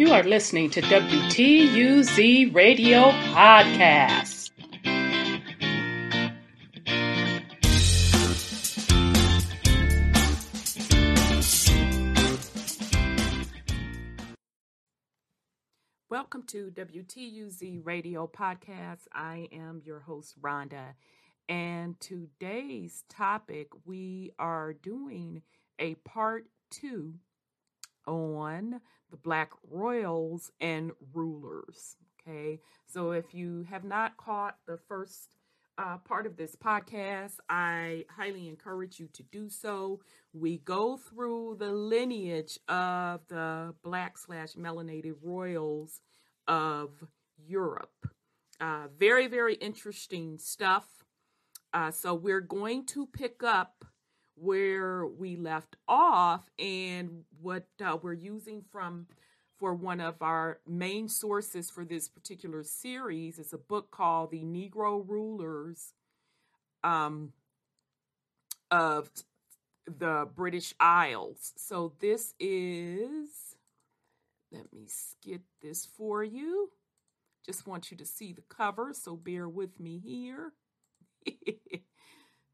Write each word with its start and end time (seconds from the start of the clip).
You 0.00 0.14
are 0.14 0.22
listening 0.22 0.70
to 0.70 0.80
WTUZ 0.80 2.54
Radio 2.54 3.10
Podcast. 3.34 4.50
Welcome 16.08 16.44
to 16.44 16.70
WTUZ 16.70 17.84
Radio 17.84 18.26
Podcast. 18.26 19.00
I 19.12 19.48
am 19.52 19.82
your 19.84 20.00
host, 20.00 20.40
Rhonda. 20.40 20.94
And 21.46 22.00
today's 22.00 23.04
topic, 23.10 23.68
we 23.84 24.32
are 24.38 24.72
doing 24.72 25.42
a 25.78 25.96
part 25.96 26.46
two 26.70 27.16
on 28.06 28.80
the 29.10 29.16
Black 29.16 29.50
royals 29.68 30.50
and 30.60 30.92
rulers. 31.12 31.96
Okay, 32.20 32.60
so 32.86 33.12
if 33.12 33.34
you 33.34 33.64
have 33.70 33.84
not 33.84 34.16
caught 34.16 34.56
the 34.66 34.76
first 34.76 35.36
uh, 35.78 35.96
part 35.98 36.26
of 36.26 36.36
this 36.36 36.54
podcast, 36.54 37.36
I 37.48 38.04
highly 38.14 38.48
encourage 38.48 39.00
you 39.00 39.08
to 39.14 39.22
do 39.22 39.48
so. 39.48 40.00
We 40.32 40.58
go 40.58 40.98
through 40.98 41.56
the 41.58 41.72
lineage 41.72 42.58
of 42.68 43.20
the 43.28 43.74
black 43.82 44.18
slash 44.18 44.52
melanated 44.52 45.14
royals 45.22 46.00
of 46.46 46.90
Europe. 47.38 48.06
Uh, 48.60 48.88
very, 48.98 49.26
very 49.26 49.54
interesting 49.54 50.38
stuff. 50.38 50.86
Uh, 51.72 51.90
so 51.90 52.14
we're 52.14 52.40
going 52.40 52.84
to 52.84 53.06
pick 53.06 53.42
up 53.42 53.84
where 54.40 55.06
we 55.06 55.36
left 55.36 55.76
off 55.86 56.48
and 56.58 57.24
what 57.42 57.66
uh, 57.84 57.96
we're 58.00 58.12
using 58.14 58.62
from 58.70 59.06
for 59.58 59.74
one 59.74 60.00
of 60.00 60.22
our 60.22 60.58
main 60.66 61.08
sources 61.08 61.68
for 61.68 61.84
this 61.84 62.08
particular 62.08 62.62
series 62.62 63.38
is 63.38 63.52
a 63.52 63.58
book 63.58 63.90
called 63.90 64.30
The 64.30 64.42
Negro 64.42 65.06
Rulers 65.06 65.92
um, 66.82 67.34
of 68.70 69.10
the 69.86 70.26
British 70.34 70.72
Isles. 70.80 71.52
So 71.56 71.92
this 72.00 72.32
is, 72.40 73.28
let 74.50 74.72
me 74.72 74.86
skip 74.86 75.42
this 75.60 75.84
for 75.84 76.24
you. 76.24 76.70
Just 77.44 77.66
want 77.66 77.90
you 77.90 77.96
to 77.98 78.06
see 78.06 78.32
the 78.32 78.44
cover, 78.48 78.94
so 78.94 79.16
bear 79.16 79.46
with 79.46 79.78
me 79.78 79.98
here. 79.98 80.52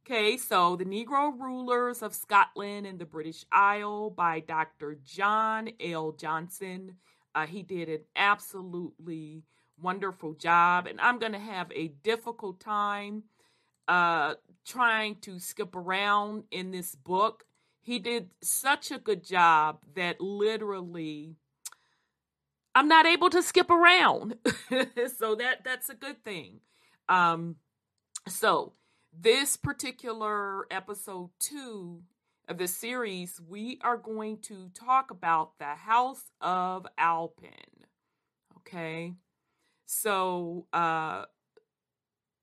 Okay, 0.08 0.36
so 0.36 0.76
The 0.76 0.84
Negro 0.84 1.36
Rulers 1.36 2.00
of 2.00 2.14
Scotland 2.14 2.86
and 2.86 2.96
the 2.96 3.04
British 3.04 3.44
Isle 3.50 4.10
by 4.10 4.38
Dr. 4.38 5.00
John 5.04 5.68
L. 5.80 6.12
Johnson. 6.12 6.92
Uh, 7.34 7.44
he 7.44 7.64
did 7.64 7.88
an 7.88 8.02
absolutely 8.14 9.42
wonderful 9.82 10.34
job, 10.34 10.86
and 10.86 11.00
I'm 11.00 11.18
going 11.18 11.32
to 11.32 11.40
have 11.40 11.72
a 11.74 11.88
difficult 12.04 12.60
time 12.60 13.24
uh, 13.88 14.34
trying 14.64 15.16
to 15.22 15.40
skip 15.40 15.74
around 15.74 16.44
in 16.52 16.70
this 16.70 16.94
book. 16.94 17.42
He 17.80 17.98
did 17.98 18.30
such 18.40 18.92
a 18.92 18.98
good 18.98 19.24
job 19.24 19.80
that 19.96 20.20
literally 20.20 21.34
I'm 22.76 22.86
not 22.86 23.06
able 23.06 23.30
to 23.30 23.42
skip 23.42 23.70
around. 23.70 24.36
so 25.18 25.34
that 25.34 25.64
that's 25.64 25.88
a 25.88 25.94
good 25.94 26.22
thing. 26.22 26.60
Um, 27.08 27.56
so 28.28 28.72
this 29.18 29.56
particular 29.56 30.66
episode 30.70 31.30
two 31.38 32.02
of 32.48 32.58
the 32.58 32.68
series, 32.68 33.40
we 33.40 33.78
are 33.82 33.96
going 33.96 34.38
to 34.38 34.70
talk 34.74 35.10
about 35.10 35.58
the 35.58 35.64
House 35.74 36.30
of 36.40 36.86
Alpin. 36.98 37.50
Okay. 38.58 39.14
So 39.86 40.66
uh 40.72 41.24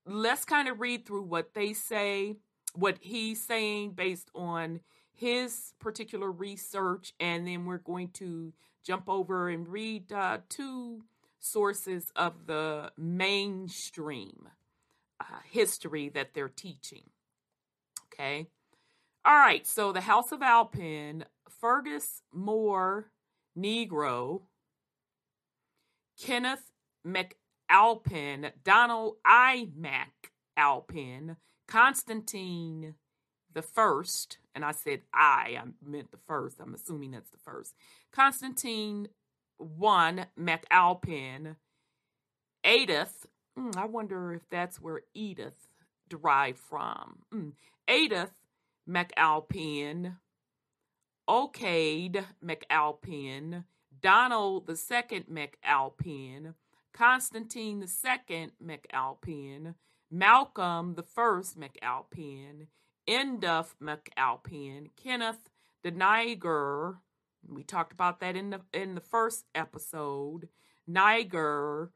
let's 0.06 0.44
kind 0.44 0.68
of 0.68 0.80
read 0.80 1.06
through 1.06 1.22
what 1.22 1.54
they 1.54 1.72
say, 1.72 2.36
what 2.74 2.98
he's 3.00 3.42
saying 3.42 3.92
based 3.92 4.30
on 4.34 4.80
his 5.12 5.72
particular 5.78 6.30
research, 6.30 7.14
and 7.20 7.46
then 7.46 7.64
we're 7.64 7.78
going 7.78 8.08
to 8.08 8.52
jump 8.84 9.08
over 9.08 9.48
and 9.48 9.68
read 9.68 10.12
uh, 10.12 10.38
two 10.48 11.04
sources 11.38 12.10
of 12.16 12.46
the 12.46 12.90
mainstream 12.98 14.48
uh, 15.20 15.38
history 15.50 16.08
that 16.10 16.34
they're 16.34 16.48
teaching. 16.48 17.04
Okay. 18.12 18.48
All 19.24 19.36
right. 19.36 19.66
So 19.66 19.92
the 19.92 20.00
House 20.00 20.32
of 20.32 20.42
Alpin, 20.42 21.24
Fergus 21.48 22.22
Moore 22.32 23.10
Negro, 23.58 24.42
Kenneth 26.20 26.72
MacAlpin, 27.06 28.52
Donald 28.64 29.16
I. 29.24 29.68
MacAlpin, 29.78 31.36
Constantine 31.66 32.94
the 33.52 33.62
first, 33.62 34.38
and 34.54 34.64
I 34.64 34.72
said 34.72 35.02
I, 35.12 35.58
I 35.60 35.64
meant 35.82 36.10
the 36.10 36.18
first. 36.26 36.60
I'm 36.60 36.74
assuming 36.74 37.12
that's 37.12 37.30
the 37.30 37.38
first. 37.38 37.74
Constantine 38.12 39.08
one 39.58 40.26
MacAlpin, 40.38 41.56
Edith 42.66 43.26
Mm, 43.58 43.76
I 43.76 43.84
wonder 43.84 44.32
if 44.32 44.48
that's 44.50 44.80
where 44.80 45.02
Edith 45.14 45.68
derived 46.08 46.58
from. 46.58 47.20
Mm. 47.32 47.52
Edith 47.88 48.32
MacAlpin, 48.88 50.16
Okade 51.28 52.24
MacAlpin, 52.44 53.64
Donald 54.00 54.68
II 54.68 55.24
MacAlpin, 55.30 56.54
Constantine 56.92 57.82
II 57.82 58.50
MacAlpin, 58.62 59.74
Malcolm 60.10 60.96
I 60.98 61.02
MacAlpin, 61.58 62.66
Enduff 63.08 63.74
MacAlpin, 63.80 64.90
Kenneth 64.96 65.50
the 65.84 65.90
Niger. 65.90 66.96
We 67.46 67.62
talked 67.62 67.92
about 67.92 68.20
that 68.20 68.36
in 68.36 68.50
the 68.50 68.60
in 68.72 68.94
the 68.94 69.00
first 69.00 69.44
episode. 69.54 70.48
Niger, 70.86 71.90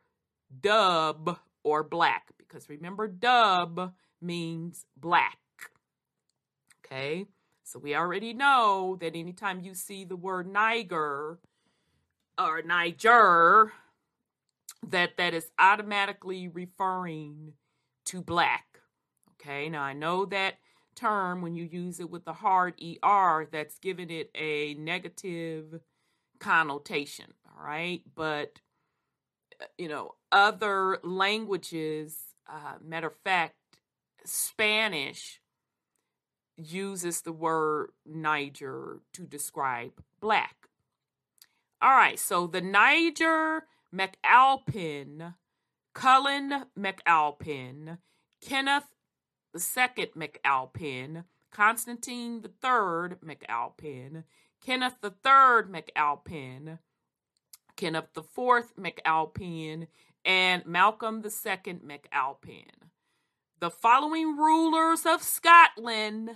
Dub 0.60 1.38
or 1.62 1.82
black 1.82 2.32
because 2.38 2.69
remember 2.69 3.06
dub 3.08 3.92
means 4.20 4.86
black. 4.96 5.38
Okay? 6.84 7.26
So 7.64 7.78
we 7.78 7.94
already 7.94 8.32
know 8.32 8.96
that 9.00 9.14
anytime 9.14 9.60
you 9.60 9.74
see 9.74 10.04
the 10.04 10.16
word 10.16 10.50
Niger 10.50 11.38
or 12.38 12.62
Niger 12.62 13.72
that 14.86 15.16
that 15.19 15.34
is 15.34 15.50
automatically 15.58 16.48
referring 16.48 17.52
to 18.06 18.22
black. 18.22 18.80
Okay? 19.34 19.69
Now 19.69 19.82
I 19.82 19.92
know 19.92 20.25
that 20.26 20.54
term 20.94 21.42
when 21.42 21.54
you 21.54 21.64
use 21.64 22.00
it 22.00 22.10
with 22.10 22.25
the 22.25 22.32
hard 22.32 22.75
er 23.04 23.48
that's 23.52 23.78
giving 23.78 24.10
it 24.10 24.30
a 24.34 24.75
negative 24.75 25.80
connotation, 26.40 27.26
all 27.46 27.64
right? 27.64 28.02
But 28.14 28.60
you 29.76 29.88
know, 29.88 30.14
other 30.32 30.98
languages, 31.02 32.16
uh, 32.48 32.74
matter 32.84 33.08
of 33.08 33.16
fact, 33.24 33.54
Spanish 34.24 35.41
uses 36.56 37.22
the 37.22 37.32
word 37.32 37.91
Niger 38.04 39.00
to 39.12 39.22
describe 39.22 39.92
black. 40.20 40.69
All 41.80 41.91
right, 41.96 42.19
so 42.19 42.46
the 42.46 42.60
Niger 42.60 43.64
MacAlpin, 43.94 45.34
Cullen 45.94 46.64
MacAlpin, 46.76 47.98
Kenneth 48.40 48.88
II 49.54 50.06
MacAlpin, 50.16 51.25
Constantine 51.52 52.42
III 52.44 53.16
MacAlpin, 53.25 54.25
Kenneth 54.60 54.96
III 55.04 55.70
MacAlpin, 55.70 56.78
Kenneth 57.78 58.16
IV 58.16 58.75
MacAlpin, 58.76 59.86
and 60.25 60.66
Malcolm 60.66 61.22
II 61.25 61.75
MacAlpin. 61.75 62.64
The 63.60 63.70
following 63.70 64.36
rulers 64.36 65.06
of 65.06 65.22
Scotland, 65.22 66.30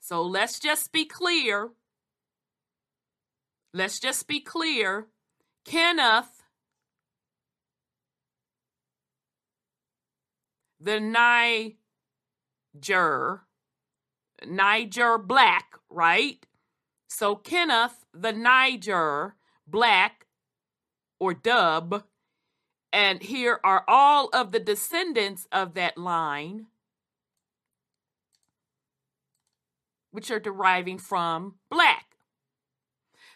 so 0.00 0.22
let's 0.22 0.58
just 0.58 0.90
be 0.90 1.04
clear. 1.04 1.70
Let's 3.72 4.00
just 4.00 4.26
be 4.26 4.40
clear. 4.40 5.06
Kenneth, 5.64 6.42
the 10.80 10.98
Niger, 12.74 13.42
Niger 14.44 15.18
Black, 15.18 15.76
right? 15.88 16.44
So 17.06 17.36
Kenneth, 17.36 18.04
the 18.12 18.32
Niger 18.32 19.36
Black, 19.64 20.24
or 21.18 21.34
Dub. 21.34 22.04
And 22.92 23.22
here 23.22 23.60
are 23.64 23.84
all 23.86 24.28
of 24.32 24.52
the 24.52 24.60
descendants 24.60 25.46
of 25.52 25.74
that 25.74 25.98
line, 25.98 26.66
which 30.10 30.30
are 30.30 30.40
deriving 30.40 30.98
from 30.98 31.56
black. 31.70 32.06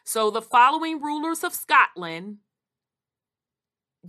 So 0.04 0.30
the 0.30 0.42
following 0.42 1.00
rulers 1.00 1.44
of 1.44 1.54
Scotland 1.54 2.38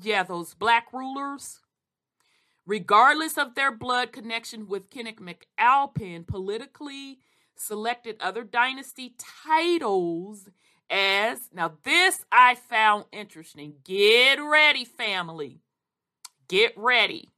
yeah, 0.01 0.23
those 0.23 0.53
black 0.53 0.87
rulers, 0.91 1.59
regardless 2.65 3.37
of 3.37 3.55
their 3.55 3.71
blood 3.71 4.11
connection 4.11 4.67
with 4.67 4.89
Kenneth 4.89 5.19
McAlpin, 5.19 6.25
politically 6.25 7.19
selected 7.55 8.17
other 8.19 8.43
dynasty 8.43 9.15
titles 9.45 10.49
as 10.89 11.49
now 11.53 11.73
this 11.83 12.25
I 12.31 12.55
found 12.55 13.05
interesting. 13.11 13.75
Get 13.83 14.35
ready, 14.35 14.85
family. 14.85 15.61
Get 16.47 16.73
ready. 16.77 17.33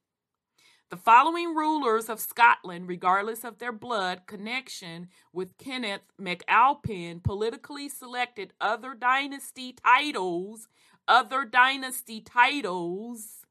The 0.92 0.98
following 0.98 1.56
rulers 1.56 2.10
of 2.10 2.20
Scotland, 2.20 2.88
regardless 2.88 3.44
of 3.44 3.58
their 3.58 3.72
blood 3.72 4.28
connection 4.28 5.10
with 5.34 5.58
Kenneth 5.58 6.04
MacAlpin, 6.22 7.24
politically 7.24 7.90
selected 7.90 8.54
other 8.62 8.94
dynasty 8.94 9.74
titles, 9.74 10.68
other 11.08 11.44
dynasty 11.44 12.22
titles 12.22 13.46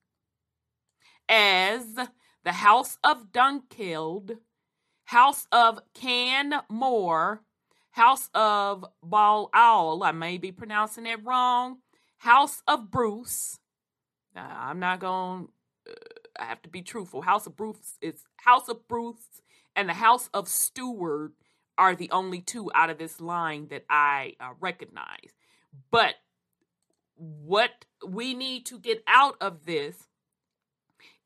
as 1.28 1.84
the 2.44 2.52
House 2.52 2.98
of 3.02 3.32
Dunkeld, 3.32 4.38
House 5.06 5.46
of 5.50 5.80
Canmore, 5.92 7.42
House 7.94 8.28
of 8.34 8.84
Balliol, 9.04 10.02
I 10.02 10.10
may 10.10 10.36
be 10.36 10.50
pronouncing 10.50 11.06
it 11.06 11.24
wrong, 11.24 11.78
House 12.16 12.60
of 12.66 12.90
Bruce. 12.90 13.60
I'm 14.34 14.80
not 14.80 14.98
going 14.98 15.46
uh, 15.88 15.92
I 16.36 16.46
have 16.46 16.60
to 16.62 16.68
be 16.68 16.82
truthful. 16.82 17.22
House 17.22 17.46
of 17.46 17.54
Bruce 17.54 17.96
is 18.02 18.24
House 18.38 18.68
of 18.68 18.88
Bruce 18.88 19.42
and 19.76 19.88
the 19.88 19.94
House 19.94 20.28
of 20.34 20.48
Stewart 20.48 21.34
are 21.78 21.94
the 21.94 22.10
only 22.10 22.40
two 22.40 22.68
out 22.74 22.90
of 22.90 22.98
this 22.98 23.20
line 23.20 23.68
that 23.68 23.84
I 23.88 24.34
uh, 24.40 24.54
recognize. 24.58 25.30
But 25.92 26.16
what 27.14 27.84
we 28.04 28.34
need 28.34 28.66
to 28.66 28.80
get 28.80 29.04
out 29.06 29.36
of 29.40 29.66
this 29.66 30.08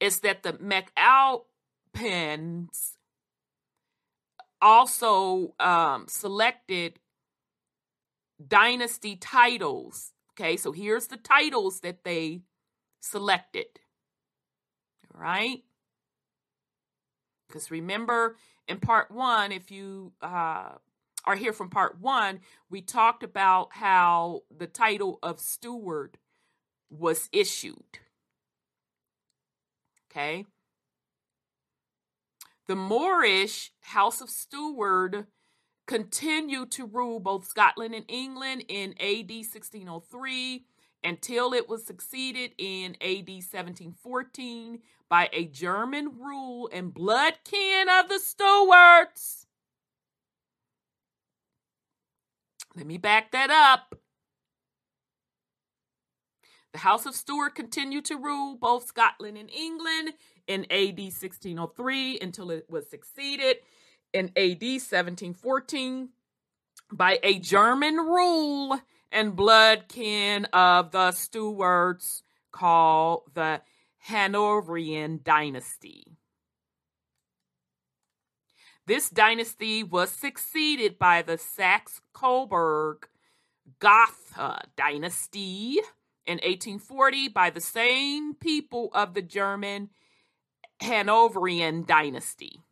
is 0.00 0.20
that 0.20 0.42
the 0.42 0.52
McAlpins 0.52 2.97
also 4.60 5.54
um, 5.60 6.06
selected 6.08 6.98
dynasty 8.46 9.16
titles. 9.16 10.12
Okay, 10.32 10.56
so 10.56 10.72
here's 10.72 11.08
the 11.08 11.16
titles 11.16 11.80
that 11.80 12.04
they 12.04 12.42
selected. 13.00 13.66
All 15.14 15.20
right? 15.20 15.62
Because 17.48 17.70
remember, 17.70 18.36
in 18.68 18.78
part 18.78 19.10
one, 19.10 19.52
if 19.52 19.70
you 19.70 20.12
uh, 20.22 20.72
are 21.24 21.36
here 21.36 21.52
from 21.52 21.70
part 21.70 22.00
one, 22.00 22.40
we 22.70 22.82
talked 22.82 23.22
about 23.22 23.70
how 23.72 24.42
the 24.56 24.66
title 24.66 25.18
of 25.22 25.40
steward 25.40 26.18
was 26.90 27.28
issued. 27.32 27.98
Okay. 30.10 30.46
The 32.68 32.76
Moorish 32.76 33.72
House 33.80 34.20
of 34.20 34.28
Steward 34.28 35.26
continued 35.86 36.70
to 36.72 36.84
rule 36.84 37.18
both 37.18 37.46
Scotland 37.46 37.94
and 37.94 38.04
England 38.08 38.64
in 38.68 38.90
AD 39.00 39.30
1603 39.30 40.66
until 41.02 41.54
it 41.54 41.66
was 41.66 41.86
succeeded 41.86 42.52
in 42.58 42.94
AD 43.00 43.26
1714 43.26 44.80
by 45.08 45.30
a 45.32 45.46
German 45.46 46.18
rule 46.18 46.68
and 46.70 46.92
blood 46.92 47.38
kin 47.42 47.88
of 47.88 48.10
the 48.10 48.18
Stuarts. 48.18 49.46
Let 52.76 52.86
me 52.86 52.98
back 52.98 53.32
that 53.32 53.48
up. 53.48 53.98
The 56.74 56.80
House 56.80 57.06
of 57.06 57.14
Stuart 57.14 57.54
continued 57.54 58.04
to 58.04 58.16
rule 58.16 58.54
both 58.54 58.86
Scotland 58.86 59.38
and 59.38 59.48
England 59.50 60.12
in 60.48 60.64
AD 60.70 60.98
1603 60.98 62.18
until 62.20 62.50
it 62.50 62.66
was 62.68 62.88
succeeded 62.88 63.58
in 64.12 64.30
AD 64.36 64.62
1714 64.62 66.08
by 66.90 67.18
a 67.22 67.38
German 67.38 67.96
rule 67.96 68.80
and 69.12 69.36
blood 69.36 69.84
kin 69.88 70.46
of 70.46 70.90
the 70.90 71.12
Stuarts 71.12 72.22
called 72.50 73.22
the 73.34 73.60
Hanoverian 73.98 75.20
dynasty. 75.22 76.04
This 78.86 79.10
dynasty 79.10 79.82
was 79.82 80.10
succeeded 80.10 80.98
by 80.98 81.20
the 81.20 81.36
Saxe 81.36 82.00
Coburg 82.14 83.06
Gotha 83.80 84.62
dynasty 84.76 85.78
in 86.26 86.36
1840 86.36 87.28
by 87.28 87.50
the 87.50 87.60
same 87.60 88.32
people 88.34 88.90
of 88.94 89.12
the 89.12 89.20
German 89.20 89.90
Hanoverian 90.80 91.84
dynasty. 91.84 92.62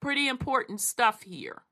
Pretty 0.00 0.28
important 0.28 0.80
stuff 0.80 1.22
here. 1.22 1.62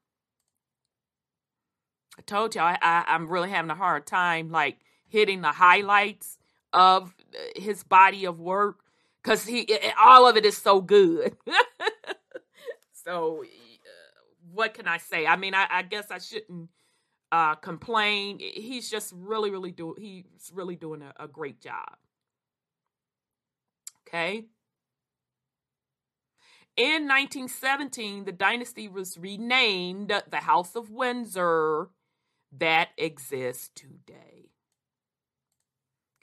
I 2.18 2.22
told 2.22 2.54
you 2.54 2.60
I, 2.60 2.78
I'm 2.80 3.28
really 3.28 3.50
having 3.50 3.70
a 3.70 3.74
hard 3.74 4.06
time 4.06 4.50
like 4.50 4.78
hitting 5.08 5.40
the 5.40 5.52
highlights 5.52 6.38
of 6.72 7.14
his 7.56 7.82
body 7.82 8.24
of 8.24 8.38
work 8.38 8.80
because 9.22 9.46
he 9.46 9.68
all 9.98 10.28
of 10.28 10.36
it 10.36 10.44
is 10.44 10.56
so 10.56 10.80
good. 10.80 11.36
so, 12.92 13.42
uh, 13.42 13.46
what 14.52 14.74
can 14.74 14.86
I 14.86 14.98
say? 14.98 15.26
I 15.26 15.36
mean, 15.36 15.54
I, 15.54 15.66
I 15.70 15.82
guess 15.82 16.10
I 16.10 16.18
shouldn't 16.18 16.68
uh, 17.30 17.54
complain. 17.56 18.38
He's 18.38 18.90
just 18.90 19.12
really, 19.16 19.50
really 19.50 19.70
do. 19.70 19.94
He's 19.98 20.50
really 20.54 20.76
doing 20.76 21.02
a, 21.02 21.12
a 21.24 21.28
great 21.28 21.60
job. 21.60 21.96
Okay. 24.12 24.44
In 26.76 27.08
1917, 27.08 28.24
the 28.24 28.32
dynasty 28.32 28.88
was 28.88 29.16
renamed 29.16 30.10
the 30.30 30.36
House 30.38 30.74
of 30.74 30.90
Windsor 30.90 31.88
that 32.58 32.90
exists 32.98 33.70
today. 33.74 34.50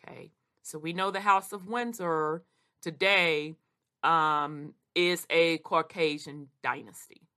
Okay. 0.07 0.31
So 0.61 0.77
we 0.77 0.93
know 0.93 1.09
the 1.09 1.19
House 1.19 1.51
of 1.51 1.67
Windsor 1.67 2.43
today 2.81 3.55
um, 4.03 4.73
is 4.93 5.25
a 5.29 5.57
Caucasian 5.59 6.49
dynasty. 6.61 7.27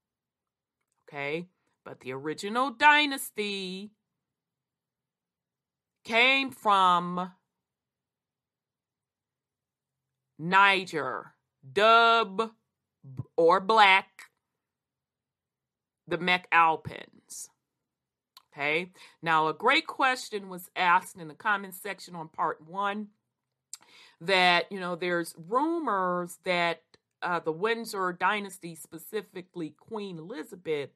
Okay. 1.09 1.49
But 1.85 2.01
the 2.01 2.13
original 2.13 2.71
dynasty 2.71 3.91
came 6.05 6.51
from 6.51 7.33
Niger, 10.43 11.35
Dub, 11.73 12.51
or 13.37 13.61
Black, 13.61 14.09
the 16.09 16.19
MacAlpins. 16.19 17.49
Okay. 18.53 18.91
Now, 19.23 19.47
a 19.47 19.55
great 19.55 19.87
question 19.87 20.49
was 20.49 20.69
asked 20.75 21.17
in 21.17 21.29
the 21.29 21.35
comment 21.35 21.75
section 21.75 22.17
on 22.17 22.29
part 22.29 22.61
one 22.67 23.09
that, 24.21 24.71
you 24.71 24.81
know, 24.81 24.97
there's 24.97 25.35
rumors 25.49 26.39
that 26.45 26.83
uh, 27.23 27.39
the 27.39 27.53
Windsor 27.53 28.13
dynasty, 28.13 28.75
specifically 28.75 29.75
Queen 29.79 30.19
Elizabeth, 30.19 30.91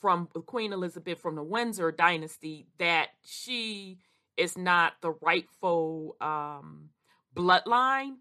from 0.00 0.26
Queen 0.26 0.72
Elizabeth 0.72 1.20
from 1.20 1.36
the 1.36 1.42
Windsor 1.42 1.92
dynasty, 1.92 2.66
that 2.78 3.10
she 3.24 3.98
is 4.36 4.58
not 4.58 4.94
the 5.02 5.12
rightful 5.22 6.16
um, 6.20 6.90
bloodline. 7.34 8.16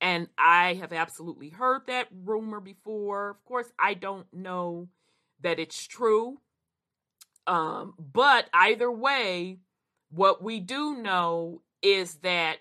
And 0.00 0.28
I 0.36 0.74
have 0.74 0.92
absolutely 0.92 1.48
heard 1.48 1.82
that 1.86 2.08
rumor 2.24 2.60
before. 2.60 3.30
Of 3.30 3.44
course, 3.44 3.72
I 3.78 3.94
don't 3.94 4.26
know 4.32 4.88
that 5.40 5.58
it's 5.58 5.86
true. 5.86 6.38
Um, 7.46 7.94
but 7.98 8.48
either 8.52 8.90
way, 8.90 9.60
what 10.10 10.42
we 10.42 10.60
do 10.60 10.96
know 10.96 11.62
is 11.82 12.16
that 12.16 12.58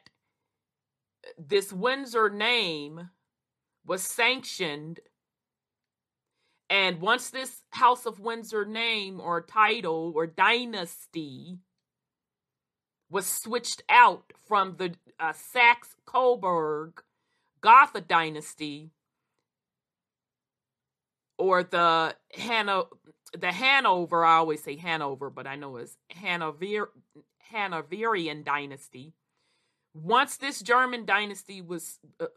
this 1.37 1.73
Windsor 1.73 2.29
name 2.29 3.09
was 3.85 4.01
sanctioned. 4.01 4.99
And 6.69 7.01
once 7.01 7.29
this 7.29 7.61
House 7.71 8.05
of 8.05 8.19
Windsor 8.19 8.65
name 8.65 9.19
or 9.19 9.41
title 9.41 10.13
or 10.15 10.27
dynasty 10.27 11.59
was 13.09 13.27
switched 13.27 13.83
out 13.89 14.31
from 14.47 14.75
the 14.77 14.95
uh, 15.19 15.33
Saxe 15.33 15.95
Coburg 16.05 17.01
Gotha 17.65 17.99
dynasty 17.99 18.91
or 21.39 21.63
the 21.63 22.15
Hano 22.37 22.89
the 23.35 23.51
Hanover, 23.51 24.23
I 24.23 24.35
always 24.35 24.63
say 24.63 24.77
Hanover, 24.77 25.31
but 25.31 25.47
I 25.47 25.55
know 25.55 25.77
it's 25.77 25.97
Hanover 26.11 26.91
Hanoverian 27.51 28.43
dynasty. 28.43 29.13
Once 29.95 30.37
this 30.37 30.61
German 30.61 31.05
dynasty 31.05 31.59
was 31.59 31.97
uh, 32.19 32.27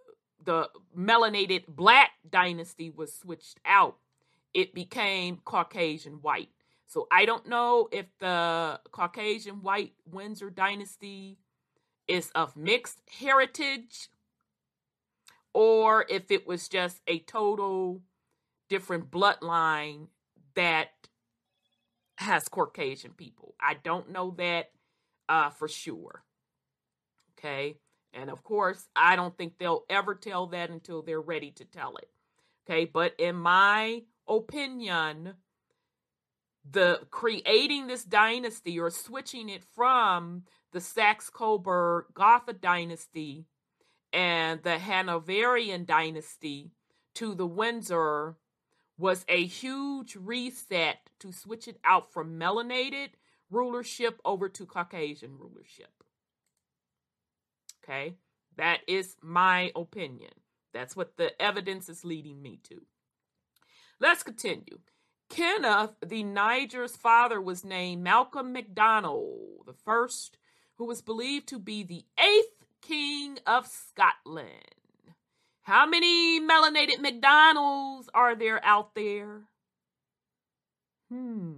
the 0.43 0.71
melanated 0.97 1.67
black 1.69 2.13
dynasty 2.31 2.89
was 2.89 3.13
switched 3.13 3.61
out, 3.67 3.99
it 4.55 4.73
became 4.73 5.43
Caucasian 5.45 6.23
white. 6.23 6.49
So 6.87 7.07
I 7.13 7.27
don't 7.27 7.47
know 7.47 7.91
if 7.93 8.07
the 8.19 8.81
Caucasian 8.93 9.57
White 9.57 9.93
Windsor 10.11 10.49
dynasty 10.49 11.37
is 12.07 12.31
of 12.35 12.57
mixed 12.57 13.03
heritage 13.21 14.09
or 15.55 16.05
if 16.09 16.31
it 16.31 16.47
was 16.47 16.69
just 16.69 17.01
a 17.07 17.19
total 17.21 18.03
different 18.69 19.11
bloodline 19.11 20.09
that 20.55 20.89
has 22.17 22.49
Caucasian 22.49 23.13
people. 23.13 23.55
I 23.61 23.75
don't 23.75 24.11
know 24.11 24.35
that 24.39 24.71
uh, 25.29 25.51
for 25.51 25.69
sure. 25.69 26.25
Okay. 27.39 27.77
And 28.13 28.31
of 28.31 28.43
course, 28.43 28.89
I 28.97 29.17
don't 29.17 29.37
think 29.37 29.59
they'll 29.59 29.85
ever 29.89 30.15
tell 30.15 30.49
that 30.49 30.71
until 30.71 31.03
they're 31.03 31.21
ready 31.21 31.53
to 31.53 31.65
tell 31.65 31.97
it. 31.97 32.09
Okay. 32.69 32.85
But 32.87 33.15
in 33.19 33.37
my 33.37 34.03
opinion, 34.29 35.35
the 36.69 37.01
creating 37.11 37.87
this 37.87 38.05
dynasty 38.05 38.79
or 38.79 38.91
switching 38.91 39.49
it 39.49 39.63
from 39.65 40.43
the 40.73 40.81
Saxe 40.81 41.31
Coburg 41.31 42.07
Gotha 42.15 42.53
dynasty 42.53 43.47
and 44.13 44.63
the 44.63 44.79
Hanoverian 44.79 45.85
dynasty 45.85 46.73
to 47.15 47.35
the 47.35 47.47
Windsor 47.47 48.37
was 48.97 49.25
a 49.29 49.45
huge 49.45 50.17
reset 50.17 51.11
to 51.21 51.33
switch 51.33 51.69
it 51.69 51.79
out 51.85 52.13
from 52.13 52.39
melanated 52.39 53.11
rulership 53.51 54.21
over 54.25 54.49
to 54.49 54.67
Caucasian 54.67 55.39
rulership. 55.39 56.03
Okay, 57.83 58.15
that 58.57 58.81
is 58.87 59.17
my 59.23 59.73
opinion. 59.75 60.33
That's 60.75 60.95
what 60.95 61.17
the 61.17 61.41
evidence 61.41 61.89
is 61.89 62.05
leading 62.05 62.43
me 62.43 62.61
to. 62.65 62.83
Let's 64.01 64.23
continue. 64.23 64.81
Kenneth, 65.29 65.95
the 66.05 66.23
Niger's 66.23 66.97
father, 66.97 67.41
was 67.41 67.65
named 67.65 68.03
Malcolm 68.03 68.53
MacDonald, 68.53 69.67
the 69.67 69.73
first 69.73 70.39
who 70.77 70.87
was 70.87 71.03
believed 71.03 71.49
to 71.49 71.59
be 71.59 71.83
the 71.83 72.05
eighth 72.19 72.58
king 72.83 73.39
of 73.47 73.67
Scotland. 73.67 74.53
How 75.63 75.87
many 75.87 76.41
melanated 76.41 77.01
McDonald's 77.01 78.09
are 78.15 78.35
there 78.35 78.65
out 78.65 78.95
there? 78.95 79.43
Hmm. 81.11 81.55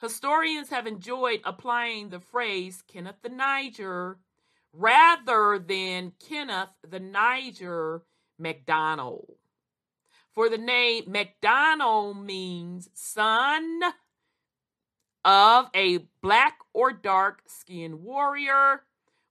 Historians 0.00 0.68
have 0.68 0.86
enjoyed 0.86 1.40
applying 1.44 2.10
the 2.10 2.20
phrase 2.20 2.82
Kenneth 2.86 3.16
the 3.22 3.30
Niger 3.30 4.18
rather 4.72 5.58
than 5.58 6.12
Kenneth 6.28 6.68
the 6.86 7.00
Niger 7.00 8.02
MacDonald. 8.38 9.36
For 10.34 10.50
the 10.50 10.58
name 10.58 11.04
MacDonald 11.06 12.18
means 12.24 12.90
son 12.92 13.80
of 15.24 15.70
a 15.74 15.98
black 16.20 16.58
or 16.72 16.92
dark 16.92 17.42
skinned 17.46 18.00
warrior, 18.02 18.82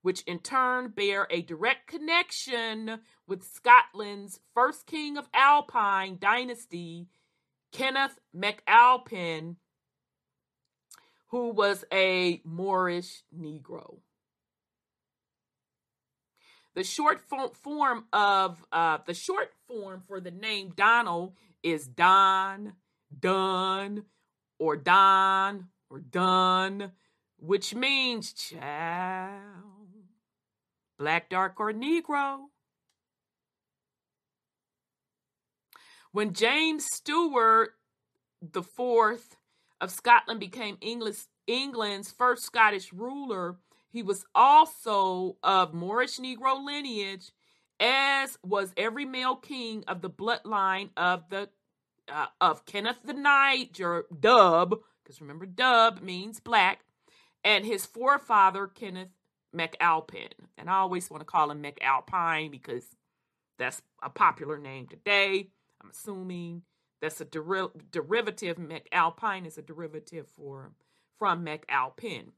which 0.03 0.21
in 0.23 0.37
turn 0.37 0.89
bear 0.89 1.25
a 1.31 1.41
direct 1.41 1.87
connection 1.87 2.99
with 3.25 3.43
Scotland's 3.43 4.39
first 4.53 4.85
king 4.85 5.17
of 5.17 5.27
Alpine 5.33 6.17
dynasty, 6.19 7.07
Kenneth 7.71 8.19
MacAlpin, 8.35 9.55
who 11.29 11.49
was 11.49 11.83
a 11.91 12.41
Moorish 12.45 13.23
Negro. 13.35 13.97
The 16.75 16.83
short 16.83 17.21
form 17.21 18.05
of 18.11 18.63
uh, 18.71 18.97
the 19.05 19.13
short 19.13 19.51
form 19.67 20.03
for 20.07 20.19
the 20.19 20.31
name 20.31 20.73
Donald 20.75 21.33
is 21.63 21.87
Don, 21.87 22.73
Dun, 23.17 24.03
or 24.59 24.75
Don, 24.75 25.69
or 25.89 25.99
Dun, 25.99 26.91
which 27.37 27.73
means 27.73 28.33
child, 28.33 29.82
black, 31.03 31.29
dark, 31.29 31.59
or 31.59 31.73
Negro. 31.73 32.45
When 36.13 36.31
James 36.31 36.85
Stewart 36.85 37.71
the 38.41 38.63
fourth 38.63 39.35
of 39.81 39.91
Scotland 39.91 40.39
became 40.39 40.77
English, 40.79 41.25
England's 41.45 42.09
first 42.09 42.43
Scottish 42.43 42.93
ruler, 42.93 43.57
he 43.89 44.01
was 44.01 44.23
also 44.33 45.35
of 45.43 45.73
Moorish 45.73 46.19
Negro 46.19 46.65
lineage, 46.65 47.31
as 47.81 48.37
was 48.41 48.71
every 48.77 49.03
male 49.03 49.35
king 49.35 49.83
of 49.89 50.01
the 50.01 50.09
bloodline 50.09 50.89
of 50.95 51.29
the 51.29 51.49
uh, 52.07 52.27
of 52.39 52.65
Kenneth 52.65 52.99
the 53.03 53.13
Niger 53.13 54.05
Dub, 54.17 54.79
because 55.03 55.19
remember 55.19 55.45
Dub 55.45 56.01
means 56.01 56.39
black, 56.39 56.85
and 57.43 57.65
his 57.65 57.85
forefather 57.85 58.67
Kenneth 58.67 59.09
MacAlpin. 59.55 60.31
And 60.57 60.69
I 60.69 60.77
always 60.77 61.09
want 61.09 61.21
to 61.21 61.25
call 61.25 61.51
him 61.51 61.63
McAlpine 61.63 62.51
because 62.51 62.85
that's 63.57 63.81
a 64.01 64.09
popular 64.09 64.57
name 64.57 64.87
today. 64.87 65.49
I'm 65.81 65.89
assuming 65.89 66.63
that's 67.01 67.21
a 67.21 67.25
deri- 67.25 67.67
derivative. 67.91 68.57
McAlpine 68.57 69.45
is 69.45 69.57
a 69.57 69.61
derivative 69.61 70.27
for 70.27 70.71
from 71.19 71.45
McAlpin. 71.45 72.29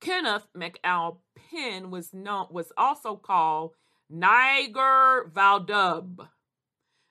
Kenneth 0.00 0.46
McAlpin 0.56 1.90
was 1.90 2.12
known 2.12 2.46
was 2.50 2.72
also 2.76 3.16
called 3.16 3.74
Niger 4.10 5.30
Valdub. 5.34 6.28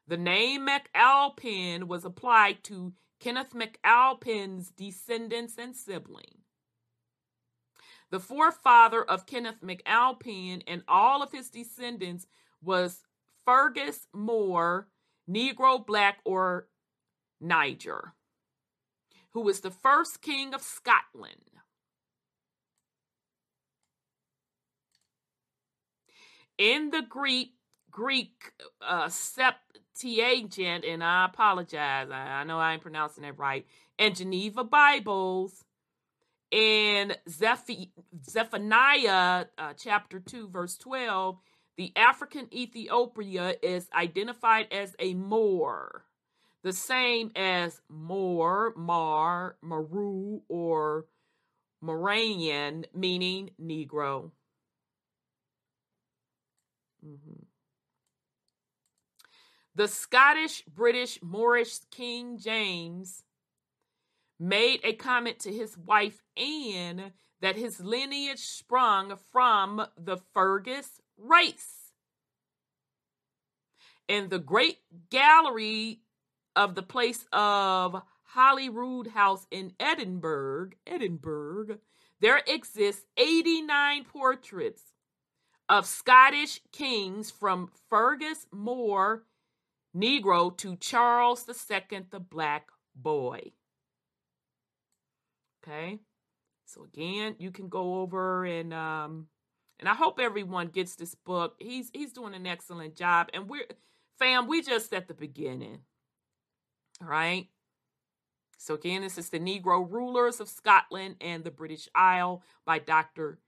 The 0.08 0.18
name 0.18 0.68
McAlpin 0.68 1.86
was 1.86 2.06
applied 2.06 2.64
to 2.66 2.94
Kenneth 3.20 3.54
McAlpin's 3.54 4.70
descendants 4.70 5.56
and 5.58 5.76
siblings. 5.76 6.43
The 8.14 8.20
forefather 8.20 9.04
of 9.04 9.26
Kenneth 9.26 9.64
MacAlpin 9.64 10.62
and 10.68 10.84
all 10.88 11.24
of 11.24 11.32
his 11.32 11.50
descendants 11.50 12.28
was 12.62 13.00
Fergus 13.44 14.06
Moore, 14.14 14.88
Negro, 15.28 15.84
Black, 15.84 16.20
or 16.24 16.68
Niger, 17.42 18.14
who 19.32 19.42
was 19.42 19.62
the 19.62 19.72
first 19.72 20.22
king 20.22 20.54
of 20.54 20.62
Scotland. 20.62 21.40
in 26.60 26.92
the 26.92 27.02
Greek 27.02 27.56
Greek 27.90 28.54
uh, 28.80 29.10
Septuagint, 29.10 30.86
and 30.86 31.04
I 31.04 31.26
apologize, 31.26 32.12
I, 32.12 32.42
I 32.42 32.44
know 32.44 32.60
I 32.60 32.74
ain't 32.74 32.84
pronouncing 32.84 33.24
it 33.24 33.40
right, 33.40 33.66
and 33.98 34.16
Geneva 34.16 34.64
Bibles, 34.64 35.66
in 36.54 37.16
Zeph- 37.28 37.90
Zephaniah 38.30 39.46
uh, 39.58 39.74
chapter 39.76 40.20
2, 40.20 40.50
verse 40.50 40.78
12, 40.78 41.40
the 41.78 41.92
African 41.96 42.48
Ethiopia 42.54 43.56
is 43.64 43.90
identified 43.94 44.68
as 44.72 44.96
a 45.00 45.16
Moor, 45.16 46.06
the 46.62 46.72
same 46.72 47.32
as 47.36 47.82
Moor, 47.90 48.72
Mar, 48.78 49.56
Maru, 49.64 50.42
or 50.48 51.08
Moranian, 51.84 52.86
meaning 52.94 53.50
Negro. 53.60 54.30
Mm-hmm. 57.04 57.44
The 59.74 59.88
Scottish, 59.88 60.64
British, 60.66 61.18
Moorish 61.24 61.80
King 61.90 62.38
James 62.38 63.24
made 64.44 64.82
a 64.84 64.92
comment 64.94 65.40
to 65.40 65.54
his 65.54 65.78
wife 65.78 66.22
Anne 66.36 67.14
that 67.40 67.56
his 67.56 67.80
lineage 67.80 68.40
sprung 68.40 69.16
from 69.32 69.86
the 69.98 70.18
Fergus 70.34 71.02
race. 71.18 71.94
In 74.08 74.28
the 74.28 74.40
great 74.40 74.80
gallery 75.10 76.02
of 76.58 76.76
the 76.76 76.84
place 76.84 77.26
of 77.32 78.02
Holyrood 78.34 79.08
House 79.08 79.48
in 79.50 79.74
Edinburgh, 79.80 80.72
Edinburgh, 80.86 81.78
there 82.20 82.42
exists 82.46 83.06
89 83.16 84.04
portraits 84.06 84.82
of 85.70 85.86
Scottish 85.86 86.60
kings 86.74 87.32
from 87.32 87.72
Fergus 87.90 88.48
Moore, 88.52 89.24
Negro, 89.96 90.56
to 90.58 90.76
Charles 90.76 91.46
II, 91.48 92.08
the 92.12 92.20
Black 92.20 92.68
Boy. 92.94 93.54
Okay, 95.66 96.00
so 96.66 96.84
again, 96.84 97.36
you 97.40 97.52
can 97.52 97.70
go 97.70 98.02
over 98.02 98.46
and 98.46 98.74
um, 98.74 99.28
and 99.80 99.88
I 99.88 99.94
hope 99.94 100.20
everyone 100.20 100.68
gets 100.68 100.96
this 100.96 101.16
book. 101.16 101.56
He's 101.60 101.90
he's 101.94 102.14
doing 102.14 102.34
an 102.34 102.46
excellent 102.46 102.96
job, 102.96 103.30
and 103.34 103.50
we're 103.50 103.66
fam, 104.20 104.48
we 104.48 104.62
just 104.62 104.94
at 104.94 105.08
the 105.08 105.14
beginning. 105.14 105.80
All 107.02 107.08
right. 107.08 107.48
So 108.58 108.76
again, 108.76 109.02
this 109.02 109.18
is 109.18 109.30
the 109.30 109.40
Negro 109.40 109.90
Rulers 109.90 110.40
of 110.40 110.48
Scotland 110.48 111.16
and 111.20 111.44
the 111.44 111.52
British 111.52 111.90
Isle 111.94 112.44
by 112.66 112.80
Dr. 112.80 113.40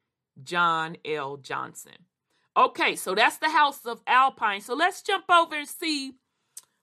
John 0.43 0.97
L. 1.05 1.37
Johnson. 1.37 1.93
Okay, 2.57 2.95
so 2.95 3.15
that's 3.15 3.37
the 3.37 3.49
house 3.49 3.85
of 3.85 4.01
Alpine. 4.07 4.61
So 4.61 4.73
let's 4.73 5.01
jump 5.01 5.25
over 5.29 5.55
and 5.55 5.67
see 5.67 6.13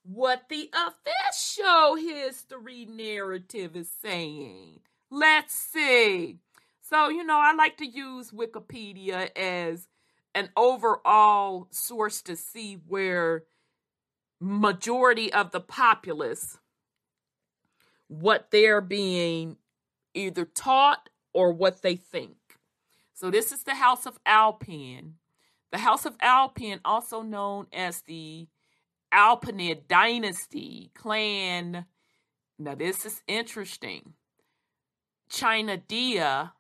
what 0.03 0.45
the 0.49 0.71
official 0.73 1.97
history 1.97 2.87
narrative 2.87 3.77
is 3.77 3.91
saying. 4.01 4.81
Let's 5.14 5.52
see. 5.52 6.38
So, 6.81 7.11
you 7.11 7.23
know, 7.23 7.37
I 7.38 7.52
like 7.52 7.76
to 7.76 7.87
use 7.87 8.31
Wikipedia 8.31 9.28
as 9.37 9.87
an 10.35 10.49
overall 10.57 11.69
source 11.71 12.23
to 12.23 12.35
see 12.35 12.81
where 12.88 13.45
majority 14.40 15.31
of 15.31 15.50
the 15.50 15.61
populace 15.61 16.59
what 18.09 18.50
they're 18.50 18.81
being 18.81 19.59
either 20.14 20.47
taught 20.47 21.11
or 21.35 21.52
what 21.52 21.83
they 21.83 21.97
think. 21.97 22.37
So 23.12 23.31
this 23.31 23.52
is 23.52 23.64
the 23.64 23.75
House 23.75 24.07
of 24.07 24.19
Alpin. 24.25 25.16
The 25.73 25.78
House 25.78 26.07
of 26.07 26.16
Alpin, 26.23 26.81
also 26.87 27.21
known 27.21 27.66
as 27.71 28.00
the 28.00 28.49
Alpinid 29.12 29.88
dynasty 29.88 30.90
clan. 30.95 31.85
Now 32.59 32.75
this 32.75 33.04
is 33.04 33.23
interesting. 33.28 34.14
China 35.33 35.79
Dia, 35.79 36.53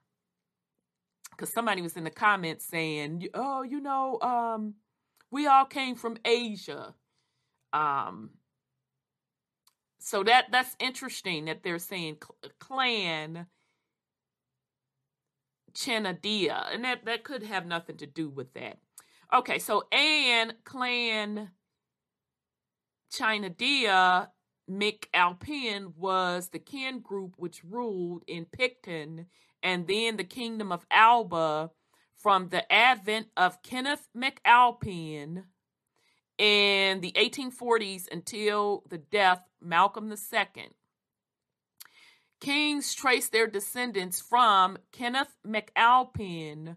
because 1.30 1.52
somebody 1.52 1.82
was 1.82 1.96
in 1.96 2.04
the 2.04 2.10
comments 2.10 2.64
saying, 2.64 3.28
"Oh, 3.34 3.62
you 3.62 3.80
know, 3.80 4.18
um, 4.22 4.74
we 5.30 5.46
all 5.46 5.66
came 5.66 5.94
from 5.94 6.16
Asia." 6.24 6.94
Um, 7.74 8.30
so 9.98 10.24
that 10.24 10.46
that's 10.50 10.74
interesting 10.80 11.44
that 11.44 11.62
they're 11.62 11.78
saying 11.78 12.18
clan 12.58 13.46
Chanadia, 15.74 16.74
and 16.74 16.84
that 16.84 17.04
that 17.04 17.24
could 17.24 17.42
have 17.42 17.66
nothing 17.66 17.98
to 17.98 18.06
do 18.06 18.30
with 18.30 18.54
that. 18.54 18.78
Okay, 19.34 19.58
so 19.58 19.86
and 19.92 20.54
clan 20.64 21.50
Chanadia 23.12 24.31
McAlpin 24.70 25.96
was 25.96 26.48
the 26.48 26.58
kin 26.58 27.00
group 27.00 27.34
which 27.36 27.64
ruled 27.64 28.24
in 28.26 28.46
Picton 28.46 29.26
and 29.62 29.86
then 29.86 30.16
the 30.16 30.24
kingdom 30.24 30.72
of 30.72 30.86
Alba 30.90 31.70
from 32.16 32.48
the 32.48 32.70
advent 32.72 33.28
of 33.36 33.62
Kenneth 33.62 34.08
McAlpin 34.16 35.44
in 36.38 37.00
the 37.00 37.12
1840s 37.12 38.10
until 38.10 38.84
the 38.88 38.98
death 38.98 39.44
Malcolm 39.60 40.12
II. 40.12 40.68
Kings 42.40 42.94
trace 42.94 43.28
their 43.28 43.46
descendants 43.46 44.20
from 44.20 44.76
Kenneth 44.90 45.36
McAlpin, 45.46 46.76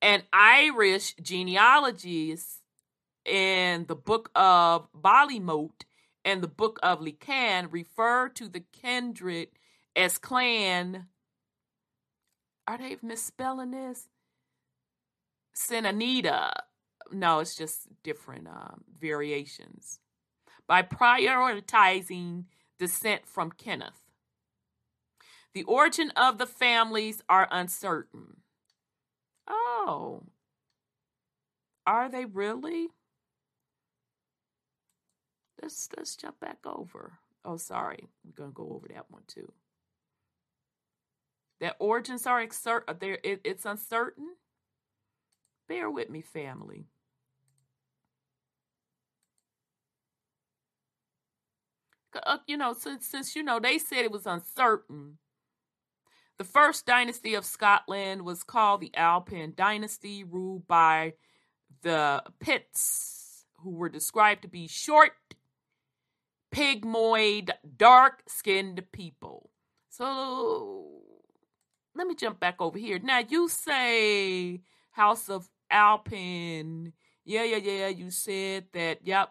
an 0.00 0.22
Irish 0.32 1.16
genealogist 1.16 2.61
in 3.24 3.86
the 3.86 3.96
book 3.96 4.30
of 4.34 4.88
Ballymote 4.92 5.84
and 6.24 6.42
the 6.42 6.48
book 6.48 6.78
of 6.82 7.00
Lecan 7.00 7.68
refer 7.70 8.28
to 8.30 8.48
the 8.48 8.64
kindred 8.72 9.48
as 9.96 10.18
clan. 10.18 11.06
Are 12.66 12.78
they 12.78 12.96
misspelling 13.02 13.72
this? 13.72 14.08
Senanita 15.54 16.52
no, 17.12 17.40
it's 17.40 17.54
just 17.54 17.88
different 18.02 18.48
um, 18.48 18.84
variations. 18.98 20.00
By 20.66 20.82
prioritizing 20.82 22.44
descent 22.78 23.26
from 23.26 23.52
Kenneth. 23.52 24.00
The 25.54 25.64
origin 25.64 26.10
of 26.16 26.38
the 26.38 26.46
families 26.46 27.22
are 27.28 27.48
uncertain. 27.50 28.38
Oh, 29.46 30.22
are 31.86 32.08
they 32.08 32.24
really? 32.24 32.88
Let's 35.62 35.88
let's 35.96 36.16
jump 36.16 36.40
back 36.40 36.58
over. 36.66 37.12
Oh, 37.44 37.56
sorry, 37.56 38.08
we're 38.24 38.32
gonna 38.32 38.52
go 38.52 38.72
over 38.74 38.88
that 38.88 39.10
one 39.10 39.22
too. 39.28 39.52
That 41.60 41.76
origins 41.78 42.26
are 42.26 42.42
exert. 42.42 42.90
There, 42.98 43.18
it, 43.22 43.40
it's 43.44 43.64
uncertain. 43.64 44.26
Bear 45.68 45.88
with 45.88 46.10
me, 46.10 46.20
family. 46.20 46.88
Uh, 52.26 52.38
you 52.46 52.56
know, 52.56 52.74
since 52.74 53.06
since 53.06 53.36
you 53.36 53.42
know 53.44 53.60
they 53.60 53.78
said 53.78 54.04
it 54.04 54.10
was 54.10 54.26
uncertain. 54.26 55.18
The 56.38 56.44
first 56.44 56.86
dynasty 56.86 57.34
of 57.34 57.44
Scotland 57.44 58.22
was 58.22 58.42
called 58.42 58.80
the 58.80 58.94
Alpin 58.96 59.52
dynasty, 59.56 60.24
ruled 60.24 60.66
by 60.66 61.12
the 61.82 62.24
Pitts, 62.40 63.44
who 63.60 63.70
were 63.70 63.88
described 63.88 64.42
to 64.42 64.48
be 64.48 64.66
short, 64.66 65.12
pygmoid, 66.52 67.50
dark-skinned 67.76 68.82
people. 68.92 69.50
So 69.88 70.86
let 71.94 72.06
me 72.06 72.14
jump 72.14 72.40
back 72.40 72.60
over 72.60 72.78
here. 72.78 72.98
Now 73.02 73.20
you 73.26 73.48
say 73.48 74.60
House 74.92 75.28
of 75.28 75.48
Alpin. 75.70 76.92
Yeah, 77.24 77.44
yeah, 77.44 77.56
yeah. 77.56 77.88
You 77.88 78.10
said 78.10 78.66
that. 78.72 79.00
Yep, 79.04 79.30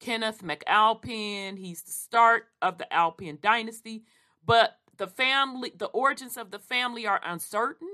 Kenneth 0.00 0.42
McAlpin. 0.42 1.58
He's 1.58 1.82
the 1.82 1.92
start 1.92 2.44
of 2.60 2.78
the 2.78 2.92
Alpin 2.92 3.38
dynasty, 3.40 4.04
but 4.44 4.78
the 4.96 5.06
family, 5.06 5.72
the 5.76 5.86
origins 5.86 6.36
of 6.36 6.50
the 6.50 6.58
family 6.58 7.06
are 7.06 7.20
uncertain. 7.24 7.88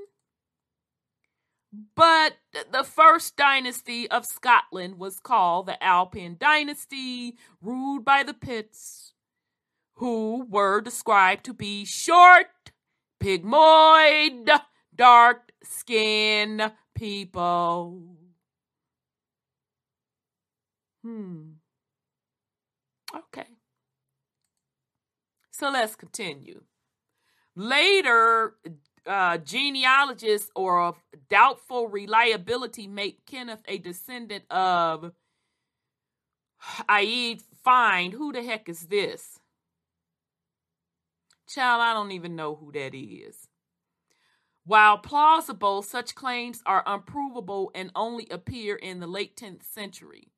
But 1.73 2.35
the 2.71 2.85
first 2.85 3.37
dynasty 3.37 4.11
of 4.11 4.27
Scotland 4.27 4.99
was 4.99 5.19
called 5.21 5.67
the 5.67 5.83
Alpin 5.83 6.37
dynasty, 6.39 7.37
ruled 7.63 8.05
by 8.05 8.23
the 8.23 8.35
Pitts, 8.35 9.15
who 9.95 10.47
were 10.51 10.83
described 10.83 11.45
to 11.45 11.55
be 11.55 11.87
short, 11.87 12.73
pygmoid, 13.21 14.51
dark 14.95 15.53
skinned 15.63 16.73
people. 16.95 18.19
Hmm. 21.03 21.53
Okay. 23.15 23.47
So 25.51 25.71
let's 25.71 25.97
continue. 25.97 26.63
Later, 27.57 28.57
uh, 29.07 29.39
genealogists 29.39 30.51
or 30.55 30.81
of 30.81 31.03
doubtful 31.29 31.89
reliability 31.89 32.87
make 32.87 33.27
Kenneth 33.27 33.63
a 33.67 33.79
descendant 33.79 34.45
of 34.51 35.13
Aid 36.91 37.43
Find. 37.65 38.13
Who 38.13 38.33
the 38.33 38.43
heck 38.43 38.69
is 38.69 38.87
this? 38.87 39.39
Child, 41.49 41.83
I 41.83 41.93
don't 41.93 42.13
even 42.13 42.37
know 42.37 42.55
who 42.55 42.73
that 42.73 42.95
is. 42.95 43.49
While 44.65 44.99
plausible, 44.99 45.83
such 45.83 46.15
claims 46.15 46.63
are 46.65 46.85
unprovable 46.87 47.73
and 47.75 47.91
only 47.97 48.29
appear 48.31 48.77
in 48.77 49.01
the 49.01 49.09
late 49.09 49.37
10th 49.37 49.65
century. 49.65 50.29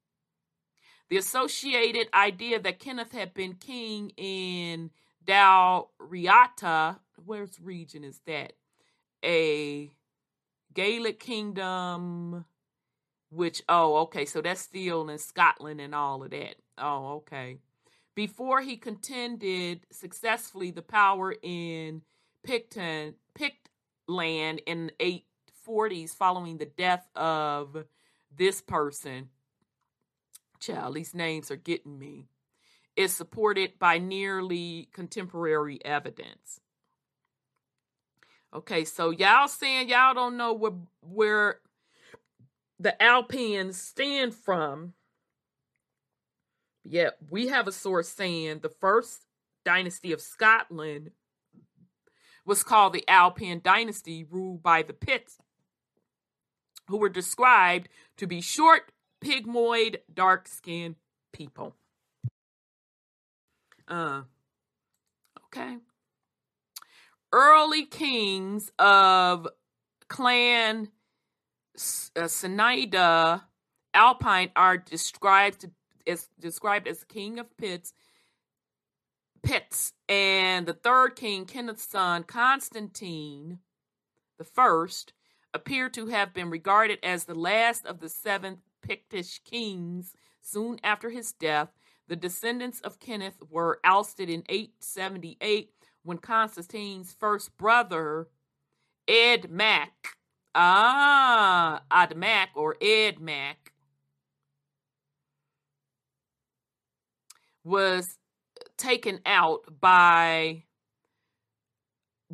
The 1.11 1.19
associated 1.19 2.09
idea 2.15 2.59
that 2.61 2.79
Kenneth 2.79 3.13
had 3.13 3.35
been 3.35 3.55
king 3.55 4.13
in 4.17 4.91
Dalriata, 5.27 6.99
where's 7.25 7.61
region 7.61 8.05
is 8.05 8.21
that? 8.27 8.55
A 9.25 9.91
Gaelic 10.75 11.19
kingdom, 11.19 12.45
which, 13.31 13.63
oh, 13.69 13.97
okay, 14.03 14.25
so 14.25 14.41
that's 14.41 14.61
still 14.61 15.09
in 15.09 15.19
Scotland 15.19 15.81
and 15.81 15.95
all 15.95 16.23
of 16.23 16.31
that. 16.31 16.57
Oh, 16.79 17.15
okay. 17.17 17.59
Before 18.15 18.61
he 18.61 18.77
contended 18.77 19.87
successfully 19.91 20.71
the 20.71 20.83
power 20.83 21.35
in 21.43 22.03
Picton, 22.45 23.15
Pictland 23.37 24.61
in 24.67 24.91
the 24.99 25.25
840s 25.67 26.11
following 26.11 26.59
the 26.59 26.67
death 26.67 27.09
of 27.17 27.85
this 28.37 28.61
person 28.61 29.31
child, 30.61 30.95
these 30.95 31.15
names 31.15 31.51
are 31.51 31.57
getting 31.57 31.99
me, 31.99 32.29
is 32.97 33.15
supported 33.15 33.79
by 33.79 33.99
nearly 33.99 34.89
contemporary 34.93 35.85
evidence. 35.85 36.61
Okay, 38.55 38.85
so 38.85 39.11
y'all 39.11 39.49
saying 39.49 39.89
y'all 39.89 40.15
don't 40.15 40.37
know 40.37 40.53
where 40.53 40.73
where 41.01 41.61
the 42.79 43.01
Alpines 43.03 43.81
stand 43.81 44.35
from. 44.35 44.95
Yet 46.85 47.17
we 47.31 47.49
have 47.49 47.67
a 47.67 47.73
source 47.73 48.09
saying 48.09 48.61
the 48.61 48.69
first 48.69 49.23
dynasty 49.65 50.13
of 50.13 50.21
Scotland 50.21 51.11
was 52.45 52.63
called 52.63 52.93
the 52.93 53.09
Alpine 53.09 53.61
dynasty, 53.65 54.25
ruled 54.25 54.63
by 54.63 54.83
the 54.83 54.93
Pitts, 54.93 55.39
who 56.89 56.99
were 56.99 57.09
described 57.09 57.89
to 58.19 58.27
be 58.27 58.41
short, 58.43 58.93
pygmoid, 59.25 59.97
dark 60.13 60.47
skinned 60.47 60.97
people. 61.33 61.75
Uh, 63.89 64.23
okay. 65.47 65.77
Early 67.33 67.87
kings 67.87 68.71
of 68.79 69.49
clan 70.09 70.89
uh, 71.77 72.25
Sinida 72.25 73.43
Alpine 73.93 74.51
are 74.57 74.77
described 74.77 75.67
is 76.07 76.29
described 76.39 76.87
as 76.87 77.05
king 77.05 77.39
of 77.39 77.57
Pits. 77.57 77.95
Pits, 79.43 79.93
and 80.09 80.67
the 80.67 80.73
third 80.73 81.17
king, 81.17 81.45
Kenneth's 81.45 81.87
son, 81.87 82.25
Constantine 82.25 83.59
the 84.39 84.45
first, 84.45 85.13
appear 85.53 85.89
to 85.91 86.07
have 86.07 86.35
been 86.35 86.51
regarded 86.51 86.99
as 87.03 87.25
the 87.25 87.35
last 87.35 87.87
of 87.87 88.01
the 88.01 88.09
seven 88.09 88.59
Pictish 88.83 89.41
kings. 89.45 90.15
Soon 90.41 90.79
after 90.83 91.11
his 91.11 91.33
death, 91.33 91.69
the 92.09 92.17
descendants 92.17 92.81
of 92.81 93.01
Kenneth 93.01 93.43
were 93.51 93.81
ousted 93.85 94.29
in 94.29 94.45
878 94.49 95.71
when 96.03 96.19
Constantine's 96.19 97.13
first 97.13 97.57
brother, 97.57 98.29
Ed 99.09 99.51
Mac, 99.51 100.17
ah, 100.55 101.83
Admac 101.91 102.49
or 102.55 102.77
Ed 102.81 103.21
Mac, 103.21 103.73
was 107.65 108.19
taken 108.77 109.21
out 109.25 109.81
by 109.81 110.65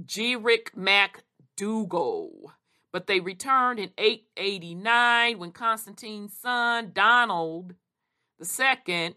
Geric 0.04 0.76
Mac 0.76 1.22
Dougal. 1.56 2.52
But 2.92 3.06
they 3.06 3.20
returned 3.20 3.78
in 3.78 3.90
889 3.96 5.38
when 5.38 5.52
Constantine's 5.52 6.36
son, 6.36 6.90
Donald 6.92 7.74
II, 8.40 9.14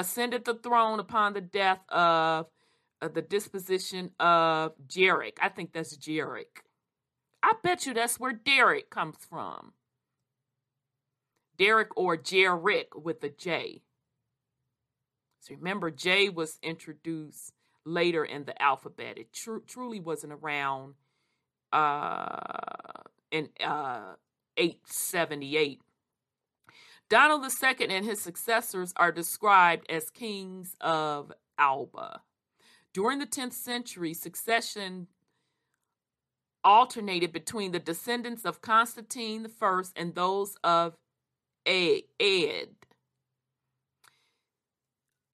ascended 0.00 0.44
the 0.44 0.54
throne 0.54 0.98
upon 0.98 1.34
the 1.34 1.40
death 1.40 1.80
of 1.88 2.46
uh, 3.02 3.08
the 3.08 3.22
disposition 3.22 4.10
of 4.18 4.72
Jeric. 4.86 5.38
I 5.40 5.48
think 5.48 5.72
that's 5.72 5.96
Jeric. 5.96 6.64
I 7.42 7.52
bet 7.62 7.86
you 7.86 7.94
that's 7.94 8.20
where 8.20 8.32
Derek 8.32 8.90
comes 8.90 9.16
from. 9.28 9.72
Derek 11.58 11.96
or 11.96 12.16
Jeric 12.16 12.86
with 12.94 13.22
a 13.22 13.28
J. 13.28 13.82
So 15.40 15.54
remember, 15.54 15.90
J 15.90 16.28
was 16.28 16.58
introduced 16.62 17.52
later 17.84 18.24
in 18.24 18.44
the 18.44 18.60
alphabet. 18.60 19.18
It 19.18 19.32
tr- 19.32 19.58
truly 19.66 20.00
wasn't 20.00 20.34
around 20.34 20.94
uh, 21.72 23.02
in 23.30 23.48
uh, 23.64 24.14
878. 24.56 25.80
Donald 27.10 27.44
II 27.44 27.88
and 27.88 28.04
his 28.06 28.20
successors 28.20 28.94
are 28.96 29.10
described 29.10 29.84
as 29.90 30.08
kings 30.10 30.76
of 30.80 31.32
Alba. 31.58 32.22
During 32.94 33.18
the 33.18 33.26
10th 33.26 33.52
century, 33.52 34.14
succession 34.14 35.08
alternated 36.62 37.32
between 37.32 37.72
the 37.72 37.80
descendants 37.80 38.44
of 38.44 38.62
Constantine 38.62 39.46
I 39.60 39.82
and 39.96 40.14
those 40.14 40.56
of 40.62 40.96
Ed. 41.66 42.68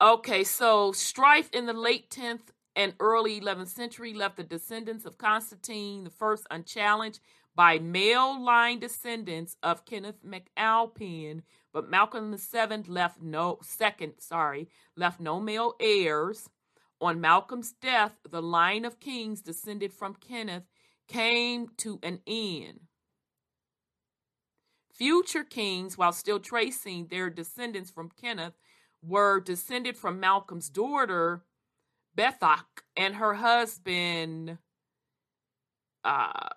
Okay, 0.01 0.43
so 0.43 0.91
strife 0.91 1.49
in 1.53 1.67
the 1.67 1.73
late 1.73 2.09
10th 2.09 2.49
and 2.75 2.95
early 2.99 3.39
11th 3.39 3.67
century 3.67 4.13
left 4.13 4.37
the 4.37 4.43
descendants 4.43 5.05
of 5.05 5.17
Constantine 5.19 6.09
I 6.19 6.35
unchallenged 6.49 7.19
by 7.57 7.79
male 7.79 8.39
line 8.39 8.77
descendants 8.79 9.57
of 9.63 9.83
Kenneth 9.83 10.23
MacAlpine, 10.23 11.41
but 11.73 11.89
Malcolm 11.89 12.37
VII 12.37 12.83
left 12.87 13.19
no 13.19 13.57
second, 13.63 14.13
sorry, 14.19 14.69
left 14.95 15.19
no 15.19 15.39
male 15.39 15.73
heirs. 15.79 16.49
On 17.01 17.19
Malcolm's 17.19 17.73
death, 17.73 18.15
the 18.29 18.43
line 18.43 18.85
of 18.85 18.99
kings 18.99 19.41
descended 19.41 19.91
from 19.91 20.13
Kenneth 20.13 20.65
came 21.07 21.69
to 21.77 21.99
an 22.03 22.21
end. 22.27 22.81
Future 24.93 25.43
kings, 25.43 25.97
while 25.97 26.13
still 26.13 26.39
tracing 26.39 27.07
their 27.07 27.31
descendants 27.31 27.89
from 27.89 28.11
Kenneth, 28.21 28.53
were 29.01 29.39
descended 29.39 29.97
from 29.97 30.19
Malcolm's 30.19 30.69
daughter, 30.69 31.43
Bethach, 32.15 32.83
and 32.95 33.15
her 33.15 33.35
husband, 33.35 34.59
uh, 36.07 36.49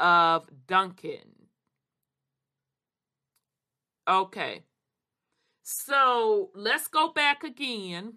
of 0.00 0.48
Duncan. 0.66 1.48
Okay. 4.08 4.64
So 5.62 6.50
let's 6.54 6.88
go 6.88 7.12
back 7.12 7.44
again. 7.44 8.14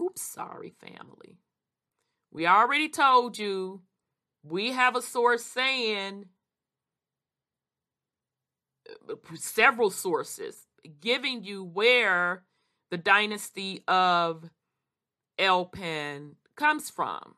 Oops, 0.00 0.20
sorry, 0.20 0.74
family. 0.80 1.38
We 2.32 2.46
already 2.46 2.88
told 2.88 3.38
you 3.38 3.82
we 4.42 4.72
have 4.72 4.96
a 4.96 5.02
source 5.02 5.44
saying 5.44 6.26
uh, 9.08 9.14
several 9.36 9.90
sources 9.90 10.66
giving 11.00 11.44
you 11.44 11.62
where 11.62 12.42
the 12.90 12.98
dynasty 12.98 13.84
of 13.86 14.50
Elpin 15.38 16.36
comes 16.56 16.90
from. 16.90 17.36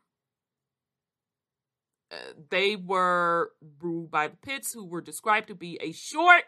Uh, 2.11 2.17
they 2.51 2.77
were 2.77 3.53
ruled 3.81 4.11
by 4.11 4.29
the 4.29 4.37
Pits, 4.37 4.73
who 4.73 4.85
were 4.85 5.01
described 5.01 5.49
to 5.49 5.55
be 5.55 5.79
a 5.81 5.93
short, 5.93 6.45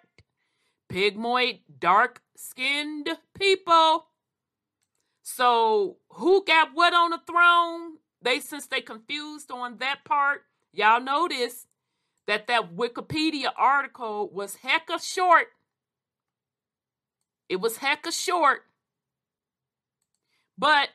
pygmoid, 0.90 1.60
dark 1.78 2.22
skinned 2.36 3.08
people. 3.38 4.06
So, 5.22 5.96
who 6.10 6.44
got 6.44 6.70
what 6.74 6.94
on 6.94 7.10
the 7.10 7.20
throne? 7.26 7.98
They, 8.22 8.40
since 8.40 8.66
they 8.66 8.80
confused 8.80 9.50
on 9.50 9.78
that 9.78 10.04
part, 10.04 10.42
y'all 10.72 11.00
notice 11.00 11.66
that 12.26 12.46
that 12.46 12.76
Wikipedia 12.76 13.50
article 13.56 14.28
was 14.32 14.58
hecka 14.64 15.02
short. 15.02 15.48
It 17.48 17.60
was 17.60 17.78
hecka 17.78 18.12
short. 18.12 18.62
But 20.58 20.88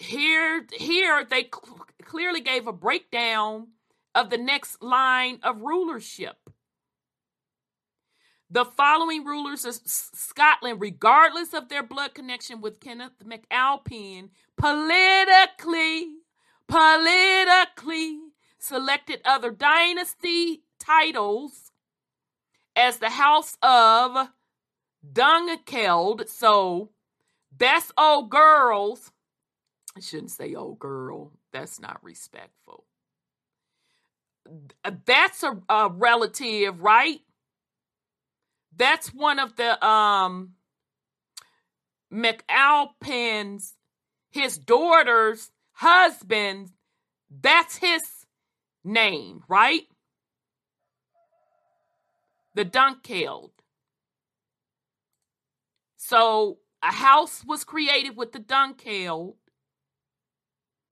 here, 0.00 0.66
here 0.72 1.24
they 1.24 1.42
cl- 1.42 1.86
clearly 2.02 2.40
gave 2.40 2.66
a 2.66 2.72
breakdown 2.72 3.68
of 4.14 4.30
the 4.30 4.38
next 4.38 4.82
line 4.82 5.38
of 5.42 5.62
rulership. 5.62 6.36
The 8.50 8.64
following 8.64 9.24
rulers 9.24 9.64
of 9.64 9.74
Scotland, 9.84 10.80
regardless 10.80 11.54
of 11.54 11.68
their 11.68 11.84
blood 11.84 12.14
connection 12.14 12.60
with 12.60 12.80
Kenneth 12.80 13.12
MacAlpine, 13.24 14.30
politically, 14.56 16.16
politically 16.66 18.18
selected 18.58 19.20
other 19.24 19.52
dynasty 19.52 20.64
titles 20.80 21.70
as 22.74 22.96
the 22.96 23.10
House 23.10 23.56
of 23.62 24.30
Dunkeld. 25.06 26.28
So 26.28 26.90
best 27.52 27.92
old 27.96 28.30
girls. 28.30 29.12
I 30.00 30.02
shouldn't 30.02 30.30
say 30.30 30.54
oh, 30.54 30.72
girl. 30.72 31.30
That's 31.52 31.78
not 31.78 32.02
respectful. 32.02 32.86
That's 35.04 35.42
a, 35.42 35.60
a 35.68 35.90
relative, 35.90 36.80
right? 36.80 37.20
That's 38.74 39.12
one 39.12 39.38
of 39.38 39.56
the 39.56 39.84
um 39.86 40.52
MacAlpin's 42.10 43.74
his 44.30 44.56
daughter's 44.56 45.50
husband. 45.72 46.70
That's 47.30 47.76
his 47.76 48.00
name, 48.82 49.42
right? 49.48 49.82
The 52.54 52.64
Dunkeld. 52.64 53.50
So 55.98 56.56
a 56.82 56.90
house 56.90 57.44
was 57.46 57.64
created 57.64 58.16
with 58.16 58.32
the 58.32 58.40
Dunkeld. 58.40 59.34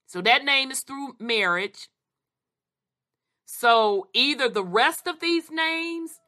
So 0.08 0.22
that 0.22 0.42
name 0.42 0.70
is 0.70 0.80
through 0.80 1.16
marriage. 1.20 1.88
So 3.44 4.08
either 4.14 4.48
the 4.48 4.64
rest 4.64 5.06
of 5.06 5.20
these 5.20 5.50
names 5.50 6.18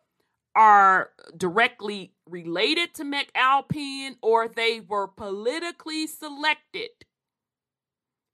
are 0.54 1.10
directly 1.34 2.12
related 2.26 2.94
to 2.94 3.04
MacAlpine 3.04 4.16
or 4.22 4.48
they 4.48 4.80
were 4.80 5.08
politically 5.08 6.06
selected. 6.06 6.90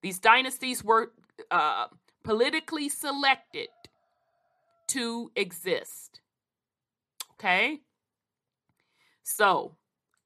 These 0.03 0.19
dynasties 0.19 0.83
were 0.83 1.13
uh, 1.51 1.87
politically 2.25 2.89
selected 2.89 3.69
to 4.89 5.31
exist. 5.37 6.21
Okay? 7.35 7.83
So 9.23 9.77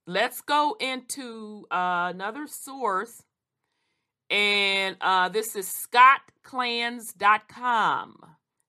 let's 0.06 0.40
go 0.40 0.76
into 0.80 1.66
uh, 1.70 2.10
another 2.14 2.46
source. 2.46 3.22
And 4.30 4.96
uh, 5.00 5.28
this 5.28 5.56
is 5.56 5.66
scotclans.com. 5.66 8.16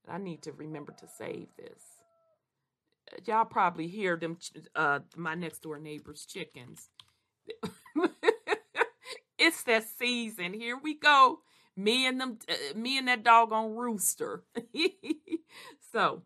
I 0.09 0.17
need 0.17 0.41
to 0.43 0.51
remember 0.51 0.91
to 0.93 1.07
save 1.07 1.47
this. 1.57 1.83
Y'all 3.25 3.45
probably 3.45 3.87
hear 3.87 4.15
them 4.15 4.37
uh 4.73 4.99
my 5.17 5.35
next 5.35 5.61
door 5.61 5.77
neighbor's 5.79 6.25
chickens. 6.25 6.89
It's 9.43 9.63
that 9.63 9.85
season. 9.97 10.53
Here 10.53 10.77
we 10.77 10.93
go. 10.93 11.39
Me 11.75 12.05
and 12.05 12.21
them 12.21 12.37
uh, 12.47 12.77
me 12.77 12.99
and 12.99 13.07
that 13.07 13.23
doggone 13.23 13.75
rooster. 13.75 14.43
So 15.91 16.21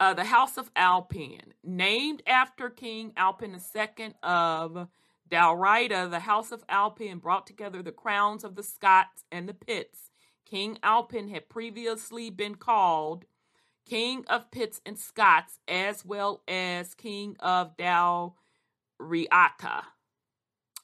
uh, 0.00 0.14
the 0.14 0.24
House 0.24 0.56
of 0.56 0.70
Alpin, 0.74 1.52
named 1.62 2.22
after 2.26 2.70
King 2.70 3.12
Alpin 3.14 3.60
II 3.76 4.14
of 4.22 4.88
Dalriada, 5.32 6.10
the 6.10 6.20
House 6.20 6.52
of 6.52 6.62
Alpin 6.68 7.16
brought 7.16 7.46
together 7.46 7.82
the 7.82 7.90
crowns 7.90 8.44
of 8.44 8.54
the 8.54 8.62
Scots 8.62 9.24
and 9.32 9.48
the 9.48 9.54
Picts. 9.54 10.10
King 10.44 10.78
Alpin 10.82 11.28
had 11.28 11.48
previously 11.48 12.28
been 12.28 12.56
called 12.56 13.24
King 13.86 14.26
of 14.28 14.50
Picts 14.50 14.82
and 14.84 14.98
Scots, 14.98 15.58
as 15.66 16.04
well 16.04 16.42
as 16.46 16.94
King 16.94 17.34
of 17.40 17.78
Dalriata. 17.78 18.34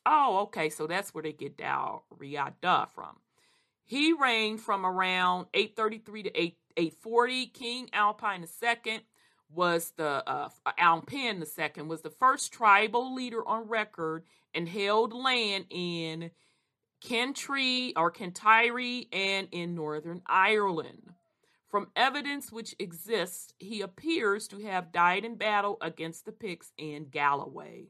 Oh, 0.06 0.38
okay, 0.44 0.70
so 0.70 0.87
that's 0.87 1.12
where 1.12 1.22
they 1.22 1.32
get 1.32 1.58
Dalriada 1.58 2.88
from. 2.88 3.18
He 3.84 4.14
reigned 4.14 4.62
from 4.62 4.87
around 4.87 5.48
833 5.52 6.22
to 6.22 6.40
8, 6.40 6.56
840. 6.78 7.46
King 7.48 7.90
Alpine 7.92 8.46
II 8.62 9.00
was 9.54 9.92
the 9.96 10.22
uh, 10.28 10.48
Alpin 10.76 11.42
II 11.42 11.82
was 11.84 12.02
the 12.02 12.11
first 12.11 12.52
tribal 12.52 13.14
leader 13.14 13.46
on 13.46 13.68
record 13.68 14.24
and 14.54 14.68
held 14.68 15.12
land 15.12 15.66
in 15.70 16.30
Kentry 17.00 17.92
or 17.96 18.11
Kintyre 18.11 19.04
and 19.12 19.48
in 19.52 19.74
Northern 19.74 20.22
Ireland. 20.26 21.14
From 21.68 21.90
evidence 21.94 22.50
which 22.50 22.74
exists, 22.78 23.52
he 23.58 23.82
appears 23.82 24.48
to 24.48 24.58
have 24.61 24.92
died 24.92 25.24
in 25.24 25.37
battle 25.37 25.76
against 25.82 26.24
the 26.24 26.32
Picts 26.32 26.72
in 26.78 27.08
Galloway. 27.11 27.88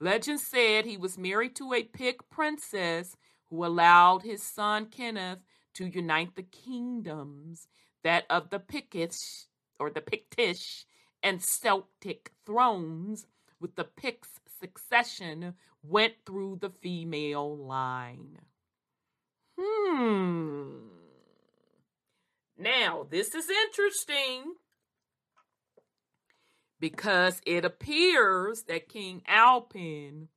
Legend 0.00 0.40
said 0.40 0.84
he 0.84 0.96
was 0.96 1.18
married 1.18 1.56
to 1.56 1.74
a 1.74 1.82
Pict 1.82 2.28
princess 2.30 3.16
who 3.50 3.64
allowed 3.64 4.22
his 4.22 4.42
son 4.42 4.86
Kenneth 4.86 5.40
to 5.74 5.86
unite 5.86 6.36
the 6.36 6.42
kingdoms, 6.42 7.68
that 8.04 8.24
of 8.30 8.50
the 8.50 8.58
Pictish 8.58 9.46
or 9.82 9.90
the 9.90 10.00
Pictish 10.00 10.84
and 11.24 11.42
Celtic 11.42 12.30
thrones, 12.46 13.26
with 13.60 13.74
the 13.74 13.84
Picts 13.84 14.40
succession 14.60 15.54
went 15.82 16.14
through 16.24 16.58
the 16.60 16.70
female 16.70 17.56
line. 17.56 18.38
Hmm. 19.58 20.70
Now, 22.56 23.06
this 23.10 23.34
is 23.34 23.50
interesting 23.50 24.54
because 26.78 27.40
it 27.44 27.64
appears 27.64 28.62
that 28.68 28.88
King 28.88 29.22
Alpin 29.26 30.28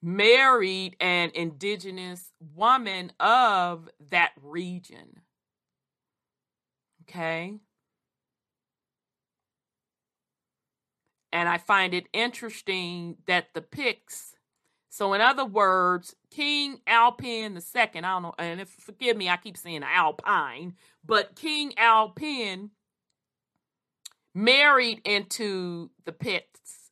married 0.00 0.96
an 1.00 1.30
indigenous 1.34 2.32
woman 2.54 3.12
of 3.20 3.90
that 4.10 4.32
region. 4.40 5.20
Okay. 7.02 7.54
And 11.32 11.48
I 11.48 11.58
find 11.58 11.92
it 11.94 12.08
interesting 12.12 13.16
that 13.26 13.52
the 13.54 13.60
Picts, 13.60 14.34
so 14.88 15.12
in 15.12 15.20
other 15.20 15.44
words, 15.44 16.16
King 16.30 16.80
Alpin 16.86 17.54
the 17.54 17.60
second, 17.60 18.04
I 18.04 18.12
don't 18.12 18.22
know, 18.22 18.34
and 18.38 18.60
if 18.60 18.70
forgive 18.70 19.16
me, 19.16 19.28
I 19.28 19.36
keep 19.36 19.56
saying 19.56 19.82
Alpine, 19.82 20.74
but 21.04 21.36
King 21.36 21.74
Alpin 21.76 22.70
married 24.34 25.02
into 25.04 25.90
the 26.04 26.12
Picts. 26.12 26.90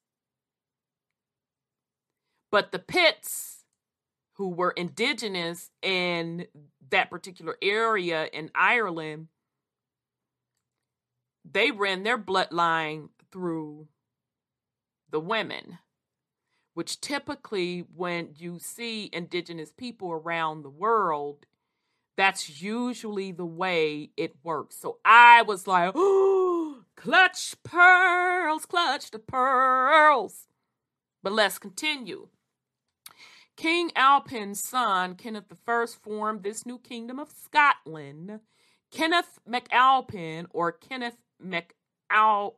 But 2.50 2.72
the 2.72 2.78
Picts, 2.78 3.64
who 4.34 4.50
were 4.50 4.70
indigenous 4.72 5.70
in 5.82 6.46
that 6.90 7.10
particular 7.10 7.56
area 7.62 8.28
in 8.32 8.50
Ireland, 8.54 9.28
they 11.50 11.70
ran 11.70 12.02
their 12.02 12.18
bloodline 12.18 13.08
through 13.30 13.88
the 15.10 15.20
women, 15.20 15.78
which 16.74 17.00
typically, 17.00 17.80
when 17.94 18.30
you 18.36 18.58
see 18.58 19.10
indigenous 19.12 19.72
people 19.72 20.10
around 20.12 20.62
the 20.62 20.70
world, 20.70 21.46
that's 22.16 22.62
usually 22.62 23.32
the 23.32 23.46
way 23.46 24.10
it 24.16 24.36
works. 24.42 24.76
So 24.76 24.98
I 25.04 25.42
was 25.42 25.66
like, 25.66 25.92
oh, 25.94 26.82
clutch 26.96 27.54
pearls, 27.62 28.66
clutch 28.66 29.10
the 29.10 29.18
pearls. 29.18 30.46
But 31.22 31.32
let's 31.32 31.58
continue. 31.58 32.28
King 33.56 33.90
Alpin's 33.96 34.62
son, 34.62 35.14
Kenneth 35.14 35.44
I, 35.66 35.86
formed 36.02 36.42
this 36.42 36.66
new 36.66 36.78
kingdom 36.78 37.18
of 37.18 37.30
Scotland. 37.30 38.40
Kenneth 38.90 39.38
MacAlpin, 39.48 40.46
or 40.50 40.72
Kenneth 40.72 41.16
MacAlpin, 41.42 42.52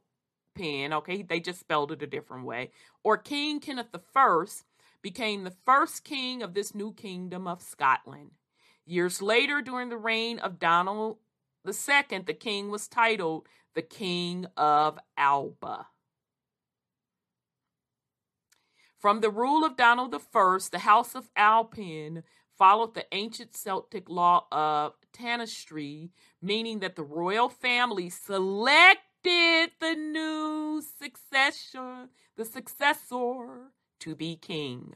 okay, 0.60 1.22
they 1.22 1.40
just 1.40 1.60
spelled 1.60 1.92
it 1.92 2.02
a 2.02 2.06
different 2.06 2.44
way, 2.44 2.70
or 3.02 3.16
King 3.16 3.60
Kenneth 3.60 3.94
I, 4.14 4.44
became 5.02 5.44
the 5.44 5.54
first 5.64 6.04
king 6.04 6.42
of 6.42 6.54
this 6.54 6.74
new 6.74 6.92
kingdom 6.92 7.46
of 7.46 7.62
Scotland. 7.62 8.32
Years 8.84 9.22
later, 9.22 9.62
during 9.62 9.88
the 9.88 9.96
reign 9.96 10.38
of 10.38 10.58
Donald 10.58 11.18
II, 11.66 12.18
the 12.26 12.36
king 12.38 12.70
was 12.70 12.88
titled 12.88 13.46
the 13.74 13.82
King 13.82 14.46
of 14.56 14.98
Alba. 15.16 15.86
From 18.98 19.20
the 19.20 19.30
rule 19.30 19.64
of 19.64 19.76
Donald 19.76 20.12
I, 20.14 20.58
the 20.72 20.80
House 20.80 21.14
of 21.14 21.30
Alpin 21.36 22.24
followed 22.56 22.94
the 22.94 23.06
ancient 23.12 23.54
Celtic 23.54 24.08
law 24.08 24.46
of 24.50 24.94
Tanistry, 25.12 26.10
meaning 26.42 26.80
that 26.80 26.96
the 26.96 27.04
royal 27.04 27.48
family 27.48 28.10
selected 29.24 29.72
the 29.80 29.94
new 29.94 30.82
successor, 30.98 32.08
the 32.36 32.44
successor 32.44 33.72
to 34.00 34.14
be 34.14 34.36
king. 34.36 34.94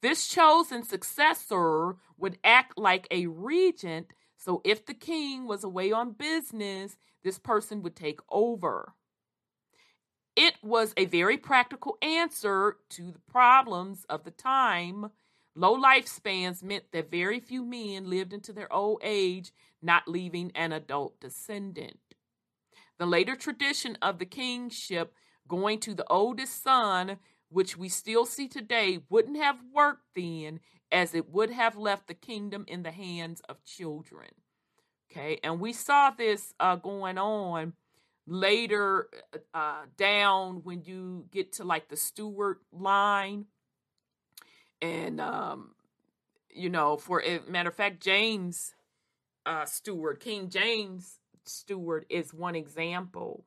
This 0.00 0.26
chosen 0.28 0.82
successor 0.82 1.96
would 2.18 2.38
act 2.42 2.76
like 2.76 3.06
a 3.10 3.26
regent, 3.26 4.08
so 4.36 4.60
if 4.64 4.84
the 4.84 4.94
king 4.94 5.46
was 5.46 5.62
away 5.62 5.92
on 5.92 6.12
business, 6.12 6.96
this 7.22 7.38
person 7.38 7.82
would 7.82 7.94
take 7.94 8.20
over. 8.28 8.94
It 10.34 10.54
was 10.62 10.92
a 10.96 11.04
very 11.04 11.36
practical 11.36 11.98
answer 12.02 12.78
to 12.90 13.12
the 13.12 13.20
problems 13.30 14.04
of 14.08 14.24
the 14.24 14.30
time. 14.30 15.10
Low 15.54 15.78
lifespans 15.80 16.62
meant 16.62 16.84
that 16.92 17.10
very 17.10 17.38
few 17.38 17.64
men 17.64 18.08
lived 18.08 18.32
into 18.32 18.52
their 18.52 18.72
old 18.72 19.00
age, 19.04 19.52
not 19.82 20.08
leaving 20.08 20.50
an 20.54 20.72
adult 20.72 21.20
descendant. 21.20 22.11
The 23.02 23.06
later 23.06 23.34
tradition 23.34 23.98
of 24.00 24.20
the 24.20 24.24
kingship 24.24 25.12
going 25.48 25.80
to 25.80 25.92
the 25.92 26.06
oldest 26.08 26.62
son, 26.62 27.16
which 27.48 27.76
we 27.76 27.88
still 27.88 28.24
see 28.24 28.46
today, 28.46 29.00
wouldn't 29.10 29.38
have 29.38 29.58
worked 29.74 30.06
then, 30.14 30.60
as 30.92 31.12
it 31.12 31.28
would 31.28 31.50
have 31.50 31.76
left 31.76 32.06
the 32.06 32.14
kingdom 32.14 32.64
in 32.68 32.84
the 32.84 32.92
hands 32.92 33.42
of 33.48 33.64
children. 33.64 34.28
Okay, 35.10 35.40
and 35.42 35.58
we 35.58 35.72
saw 35.72 36.10
this 36.10 36.54
uh, 36.60 36.76
going 36.76 37.18
on 37.18 37.72
later 38.28 39.08
uh, 39.52 39.82
down 39.96 40.60
when 40.62 40.84
you 40.84 41.26
get 41.32 41.54
to 41.54 41.64
like 41.64 41.88
the 41.88 41.96
Stuart 41.96 42.60
line. 42.70 43.46
And, 44.80 45.20
um, 45.20 45.74
you 46.54 46.70
know, 46.70 46.98
for 46.98 47.20
a 47.20 47.40
matter 47.48 47.70
of 47.70 47.74
fact, 47.74 48.00
James 48.00 48.76
uh, 49.44 49.64
Stuart, 49.64 50.20
King 50.20 50.48
James 50.48 51.18
Stuart 51.44 52.06
is 52.08 52.32
one 52.32 52.54
example 52.54 53.44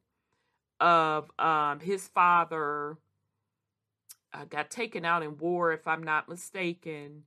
of 0.79 1.31
um, 1.39 1.79
his 1.79 2.07
father 2.07 2.97
uh, 4.33 4.45
got 4.45 4.69
taken 4.69 5.05
out 5.05 5.23
in 5.23 5.37
war, 5.37 5.71
if 5.71 5.87
I'm 5.87 6.03
not 6.03 6.27
mistaken, 6.27 7.23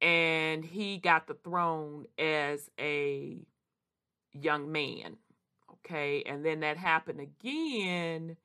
and 0.00 0.64
he 0.64 0.98
got 0.98 1.26
the 1.26 1.34
throne 1.34 2.06
as 2.18 2.70
a 2.78 3.38
young 4.32 4.72
man 4.72 5.16
Okay, 5.84 6.22
and 6.24 6.44
then 6.44 6.60
that 6.60 6.76
happened 6.76 7.20
again 7.20 8.36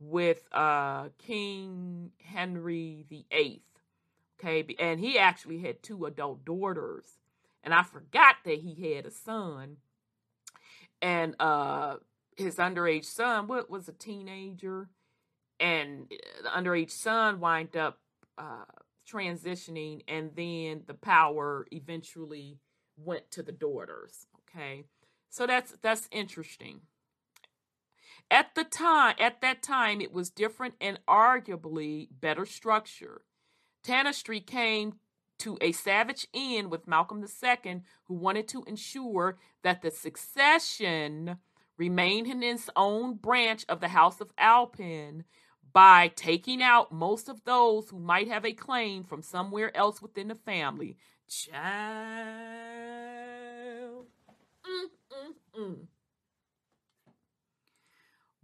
with 0.00 0.42
uh 0.52 1.08
King 1.18 2.12
Henry 2.24 3.04
the 3.08 3.24
Eighth. 3.30 3.62
Okay, 4.38 4.74
and 4.78 4.98
he 4.98 5.18
actually 5.18 5.58
had 5.58 5.82
two 5.82 6.06
adult 6.06 6.44
daughters, 6.44 7.18
and 7.62 7.72
I 7.72 7.82
forgot 7.82 8.36
that 8.44 8.58
he 8.58 8.94
had 8.94 9.06
a 9.06 9.10
son, 9.10 9.76
and 11.02 11.36
uh 11.38 11.96
his 12.36 12.56
underage 12.56 13.04
son 13.04 13.46
what 13.48 13.68
was 13.68 13.88
a 13.88 13.92
teenager, 13.92 14.88
and 15.60 16.10
uh, 16.10 16.42
the 16.44 16.48
underage 16.48 16.92
son 16.92 17.40
wind 17.40 17.76
up 17.76 17.98
uh 18.38 18.64
transitioning, 19.06 20.02
and 20.08 20.30
then 20.36 20.84
the 20.86 20.94
power 20.94 21.66
eventually 21.72 22.58
went 22.96 23.30
to 23.32 23.42
the 23.42 23.52
daughters. 23.52 24.26
Okay. 24.48 24.84
So 25.28 25.46
that's 25.46 25.74
that's 25.82 26.08
interesting. 26.10 26.82
At 28.30 28.54
the 28.54 28.64
time, 28.64 29.16
at 29.18 29.42
that 29.42 29.62
time, 29.62 30.00
it 30.00 30.12
was 30.12 30.30
different 30.30 30.74
and 30.80 30.98
arguably 31.06 32.08
better 32.10 32.46
structure. 32.46 33.22
Tanistry 33.82 34.40
came 34.40 34.94
to 35.42 35.58
a 35.60 35.72
savage 35.72 36.26
end 36.32 36.70
with 36.70 36.86
Malcolm 36.86 37.22
II, 37.24 37.82
who 38.04 38.14
wanted 38.14 38.46
to 38.48 38.62
ensure 38.64 39.38
that 39.62 39.82
the 39.82 39.90
succession 39.90 41.36
remained 41.76 42.28
in 42.28 42.42
its 42.42 42.70
own 42.76 43.14
branch 43.14 43.64
of 43.68 43.80
the 43.80 43.88
House 43.88 44.20
of 44.20 44.32
Alpin 44.38 45.24
by 45.72 46.08
taking 46.14 46.62
out 46.62 46.92
most 46.92 47.28
of 47.28 47.42
those 47.44 47.90
who 47.90 47.98
might 47.98 48.28
have 48.28 48.44
a 48.44 48.52
claim 48.52 49.02
from 49.02 49.20
somewhere 49.22 49.76
else 49.76 50.00
within 50.00 50.28
the 50.28 50.36
family. 50.36 50.96
Child. 51.28 51.56
Mm-mm-mm. 54.64 55.86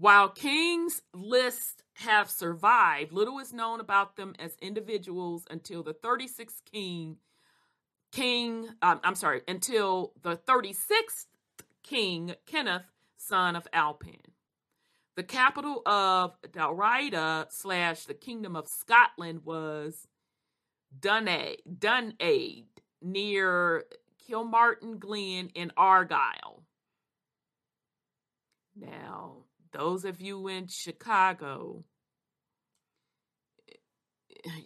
While 0.01 0.29
King's 0.29 1.03
lists 1.13 1.83
have 1.95 2.31
survived, 2.31 3.13
little 3.13 3.41
is 3.41 3.53
known 3.53 3.81
about 3.81 4.15
them 4.15 4.35
as 4.39 4.57
individuals 4.63 5.45
until 5.51 5.83
the 5.83 5.93
36th 5.93 6.63
king, 6.71 7.17
king, 8.13 8.69
um, 8.81 9.01
I'm 9.03 9.17
sorry, 9.17 9.43
until 9.49 10.13
the 10.23 10.37
36th 10.37 11.27
king, 11.83 12.37
Kenneth, 12.47 12.85
son 13.17 13.57
of 13.57 13.67
Alpin. 13.73 14.21
The 15.17 15.25
capital 15.25 15.83
of 15.85 16.41
Dalriada 16.43 17.47
slash 17.51 18.05
the 18.05 18.15
Kingdom 18.15 18.55
of 18.55 18.69
Scotland 18.69 19.41
was 19.45 20.07
Dunadd 20.97 21.57
near 23.03 23.85
Kilmartin 24.29 25.01
Glen 25.01 25.51
in 25.57 25.73
Argyll. 25.77 26.63
Now, 28.77 29.39
those 29.73 30.05
of 30.05 30.21
you 30.21 30.49
in 30.49 30.69
Chicago, 30.69 31.85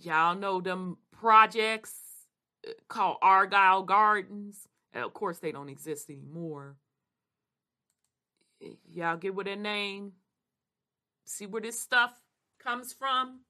y'all 0.00 0.34
know 0.34 0.60
them 0.60 0.98
projects 1.12 1.94
uh, 2.66 2.72
called 2.88 3.18
Argyle 3.22 3.82
Gardens. 3.82 4.68
Of 4.94 5.14
course, 5.14 5.38
they 5.38 5.52
don't 5.52 5.68
exist 5.68 6.10
anymore. 6.10 6.76
Y'all 8.90 9.16
get 9.16 9.34
what 9.34 9.48
a 9.48 9.56
name? 9.56 10.12
See 11.24 11.46
where 11.46 11.62
this 11.62 11.80
stuff 11.80 12.12
comes 12.62 12.92
from? 12.92 13.40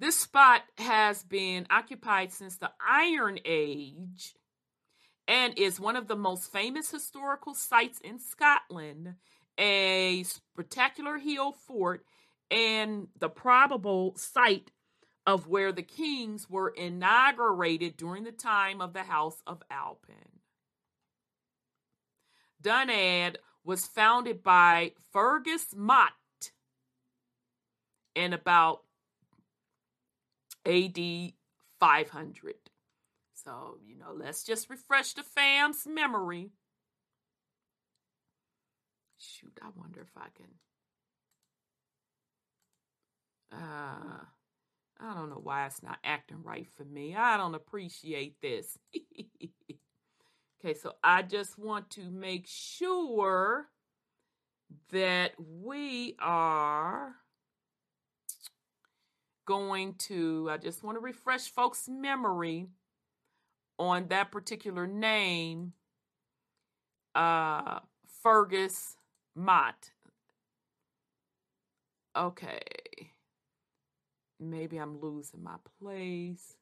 This 0.00 0.18
spot 0.18 0.62
has 0.76 1.22
been 1.22 1.66
occupied 1.70 2.32
since 2.32 2.56
the 2.56 2.70
Iron 2.86 3.38
Age 3.44 4.34
and 5.28 5.58
is 5.58 5.80
one 5.80 5.96
of 5.96 6.08
the 6.08 6.16
most 6.16 6.52
famous 6.52 6.90
historical 6.90 7.54
sites 7.54 8.00
in 8.00 8.18
Scotland 8.18 9.14
a 9.58 10.24
spectacular 10.24 11.18
hill 11.18 11.52
fort 11.52 12.04
and 12.50 13.08
the 13.18 13.28
probable 13.28 14.14
site 14.16 14.70
of 15.26 15.48
where 15.48 15.72
the 15.72 15.82
kings 15.82 16.48
were 16.50 16.68
inaugurated 16.68 17.96
during 17.96 18.24
the 18.24 18.32
time 18.32 18.80
of 18.80 18.92
the 18.92 19.04
House 19.04 19.42
of 19.46 19.62
Alpin. 19.70 20.40
Dunadd 22.62 23.36
was 23.64 23.86
founded 23.86 24.42
by 24.42 24.92
Fergus 25.12 25.74
Mott 25.74 26.12
in 28.14 28.32
about 28.32 28.82
AD 30.66 30.98
500. 31.80 32.54
So, 33.34 33.78
you 33.84 33.96
know, 33.98 34.12
let's 34.14 34.44
just 34.44 34.70
refresh 34.70 35.14
the 35.14 35.22
fam's 35.22 35.86
memory 35.86 36.50
shoot, 39.24 39.58
I 39.62 39.68
wonder 39.74 40.00
if 40.00 40.16
I 40.16 40.28
can. 40.34 40.46
Uh, 43.52 44.24
I 45.00 45.14
don't 45.14 45.30
know 45.30 45.40
why 45.42 45.66
it's 45.66 45.82
not 45.82 45.98
acting 46.04 46.42
right 46.42 46.66
for 46.76 46.84
me. 46.84 47.14
I 47.14 47.36
don't 47.36 47.54
appreciate 47.54 48.40
this. 48.40 48.78
okay, 50.60 50.74
so 50.74 50.94
I 51.02 51.22
just 51.22 51.58
want 51.58 51.90
to 51.90 52.10
make 52.10 52.46
sure 52.46 53.66
that 54.90 55.32
we 55.38 56.16
are 56.20 57.14
going 59.46 59.94
to, 59.94 60.48
I 60.50 60.56
just 60.56 60.82
want 60.82 60.96
to 60.96 61.00
refresh 61.00 61.50
folks' 61.50 61.88
memory 61.88 62.68
on 63.78 64.08
that 64.08 64.30
particular 64.30 64.86
name, 64.86 65.72
uh, 67.14 67.80
Fergus 68.22 68.96
Mott. 69.34 69.90
Okay. 72.16 72.60
Maybe 74.40 74.76
I'm 74.76 75.00
losing 75.00 75.42
my 75.42 75.56
place. 75.80 76.56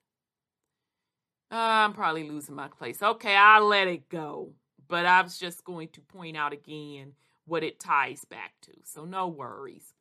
I'm 1.50 1.92
probably 1.92 2.28
losing 2.28 2.54
my 2.54 2.68
place. 2.68 3.02
Okay, 3.02 3.36
I'll 3.36 3.66
let 3.66 3.88
it 3.88 4.08
go. 4.08 4.52
But 4.88 5.06
I 5.06 5.20
was 5.22 5.38
just 5.38 5.64
going 5.64 5.88
to 5.88 6.00
point 6.00 6.36
out 6.36 6.52
again 6.52 7.12
what 7.46 7.62
it 7.62 7.80
ties 7.80 8.24
back 8.24 8.52
to. 8.62 8.72
So 8.84 9.04
no 9.04 9.28
worries. 9.28 9.94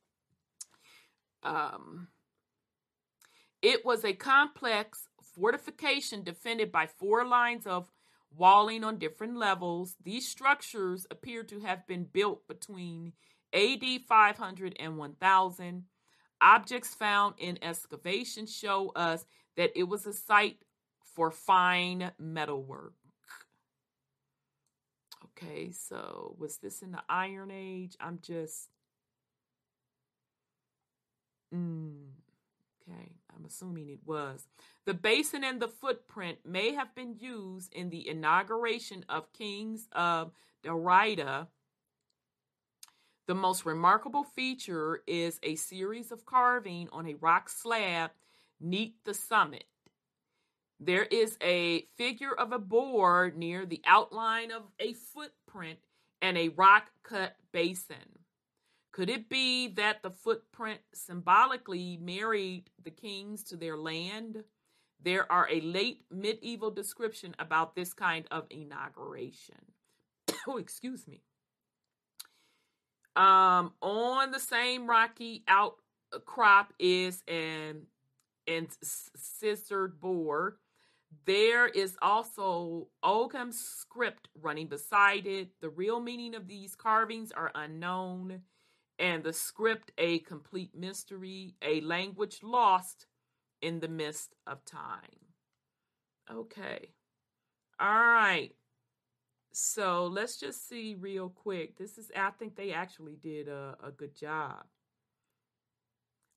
Um, 1.43 2.07
it 3.61 3.85
was 3.85 4.05
a 4.05 4.13
complex 4.13 5.07
fortification 5.35 6.23
defended 6.23 6.71
by 6.71 6.87
four 6.87 7.25
lines 7.25 7.65
of 7.65 7.87
walling 8.35 8.83
on 8.83 8.97
different 8.97 9.37
levels. 9.37 9.95
These 10.03 10.27
structures 10.27 11.05
appear 11.11 11.43
to 11.43 11.59
have 11.59 11.85
been 11.87 12.05
built 12.05 12.47
between 12.47 13.13
AD 13.53 13.83
500 14.07 14.75
and 14.79 14.97
1000. 14.97 15.83
Objects 16.41 16.95
found 16.95 17.35
in 17.37 17.59
excavation 17.61 18.47
show 18.47 18.89
us 18.95 19.25
that 19.57 19.71
it 19.75 19.83
was 19.83 20.05
a 20.05 20.13
site 20.13 20.57
for 21.15 21.29
fine 21.29 22.11
metalwork. 22.17 22.93
Okay, 25.37 25.71
so 25.71 26.35
was 26.39 26.57
this 26.57 26.81
in 26.81 26.91
the 26.91 27.03
Iron 27.09 27.51
Age? 27.51 27.95
I'm 27.99 28.19
just. 28.21 28.69
Mm, 31.53 32.11
okay, 32.89 33.11
I'm 33.35 33.45
assuming 33.45 33.89
it 33.89 33.99
was. 34.05 34.47
The 34.85 34.93
basin 34.93 35.43
and 35.43 35.61
the 35.61 35.67
footprint 35.67 36.39
may 36.45 36.73
have 36.73 36.93
been 36.95 37.15
used 37.19 37.73
in 37.73 37.89
the 37.89 38.07
inauguration 38.07 39.05
of 39.09 39.31
kings 39.33 39.87
of 39.91 40.31
Dalriada. 40.63 41.47
The 43.27 43.35
most 43.35 43.65
remarkable 43.65 44.23
feature 44.23 45.01
is 45.07 45.39
a 45.43 45.55
series 45.55 46.11
of 46.11 46.25
carving 46.25 46.89
on 46.91 47.07
a 47.07 47.15
rock 47.15 47.49
slab 47.49 48.11
neath 48.59 48.93
the 49.05 49.13
summit. 49.13 49.65
There 50.79 51.03
is 51.03 51.37
a 51.41 51.85
figure 51.95 52.33
of 52.33 52.51
a 52.51 52.59
boar 52.59 53.31
near 53.35 53.65
the 53.65 53.81
outline 53.85 54.51
of 54.51 54.63
a 54.79 54.93
footprint 54.93 55.79
and 56.21 56.37
a 56.37 56.49
rock 56.49 56.89
cut 57.03 57.35
basin. 57.51 58.20
Could 58.91 59.09
it 59.09 59.29
be 59.29 59.69
that 59.69 60.03
the 60.03 60.11
footprint 60.11 60.81
symbolically 60.93 61.97
married 62.01 62.69
the 62.83 62.91
kings 62.91 63.43
to 63.45 63.55
their 63.55 63.77
land? 63.77 64.43
There 65.03 65.31
are 65.31 65.47
a 65.49 65.61
late 65.61 66.03
medieval 66.11 66.71
description 66.71 67.33
about 67.39 67.75
this 67.75 67.93
kind 67.93 68.25
of 68.31 68.45
inauguration. 68.49 69.55
oh, 70.47 70.57
excuse 70.57 71.07
me. 71.07 71.21
Um, 73.15 73.73
on 73.81 74.31
the 74.31 74.39
same 74.39 74.87
rocky 74.87 75.43
outcrop 75.47 76.73
is 76.79 77.23
an 77.27 77.87
and 78.47 78.67
scissored 79.15 79.99
board. 79.99 80.55
There 81.25 81.67
is 81.67 81.97
also 82.01 82.87
Ogham 83.03 83.51
script 83.51 84.29
running 84.41 84.67
beside 84.67 85.27
it. 85.27 85.49
The 85.59 85.69
real 85.69 85.99
meaning 85.99 86.35
of 86.35 86.47
these 86.47 86.75
carvings 86.75 87.31
are 87.31 87.51
unknown, 87.53 88.41
and 88.99 89.23
the 89.23 89.33
script 89.33 89.91
a 89.97 90.19
complete 90.19 90.71
mystery, 90.75 91.55
a 91.61 91.81
language 91.81 92.39
lost 92.43 93.07
in 93.61 93.79
the 93.79 93.87
midst 93.87 94.35
of 94.47 94.63
time. 94.65 95.25
Okay. 96.31 96.89
All 97.79 97.87
right. 97.87 98.51
So 99.53 100.07
let's 100.07 100.37
just 100.37 100.67
see 100.67 100.95
real 100.97 101.29
quick. 101.29 101.77
This 101.77 101.97
is, 101.97 102.11
I 102.15 102.31
think 102.31 102.55
they 102.55 102.71
actually 102.71 103.17
did 103.21 103.47
a, 103.47 103.75
a 103.83 103.91
good 103.91 104.15
job. 104.15 104.63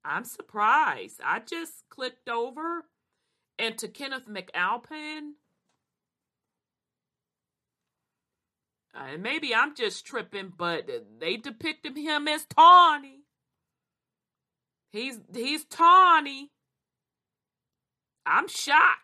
I'm 0.05 0.24
surprised. 0.24 1.20
I 1.24 1.41
just 1.41 1.85
clicked 1.89 2.29
over 2.29 2.85
and 3.59 3.79
to 3.79 3.89
Kenneth 3.89 4.29
MacAlpin. 4.29 5.33
Uh, 8.95 9.14
and 9.14 9.22
maybe 9.22 9.55
I'm 9.55 9.74
just 9.74 10.07
tripping, 10.07 10.53
but 10.57 10.88
they 11.18 11.36
depicted 11.36 11.97
him 11.97 12.28
as 12.28 12.45
tawny. 12.45 13.24
He's 14.92 15.18
he's 15.34 15.64
tawny. 15.64 16.51
I'm 18.26 18.49
shocked. 18.49 19.01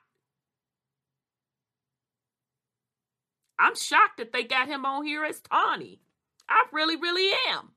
I'm 3.61 3.75
shocked 3.75 4.17
that 4.17 4.33
they 4.33 4.43
got 4.45 4.69
him 4.69 4.87
on 4.87 5.05
here 5.05 5.23
as 5.23 5.41
Tawny. 5.41 6.01
I 6.49 6.65
really, 6.73 6.97
really 6.97 7.31
am. 7.51 7.73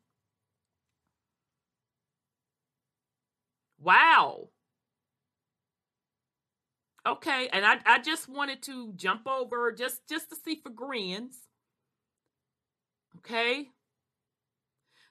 Wow. 3.82 4.48
Okay, 7.06 7.50
and 7.52 7.66
I, 7.66 7.80
I 7.86 8.00
just 8.00 8.30
wanted 8.30 8.62
to 8.64 8.94
jump 8.96 9.28
over 9.28 9.74
just 9.74 10.08
just 10.08 10.30
to 10.30 10.38
see 10.38 10.56
for 10.56 10.70
grins. 10.70 11.36
Okay. 13.18 13.70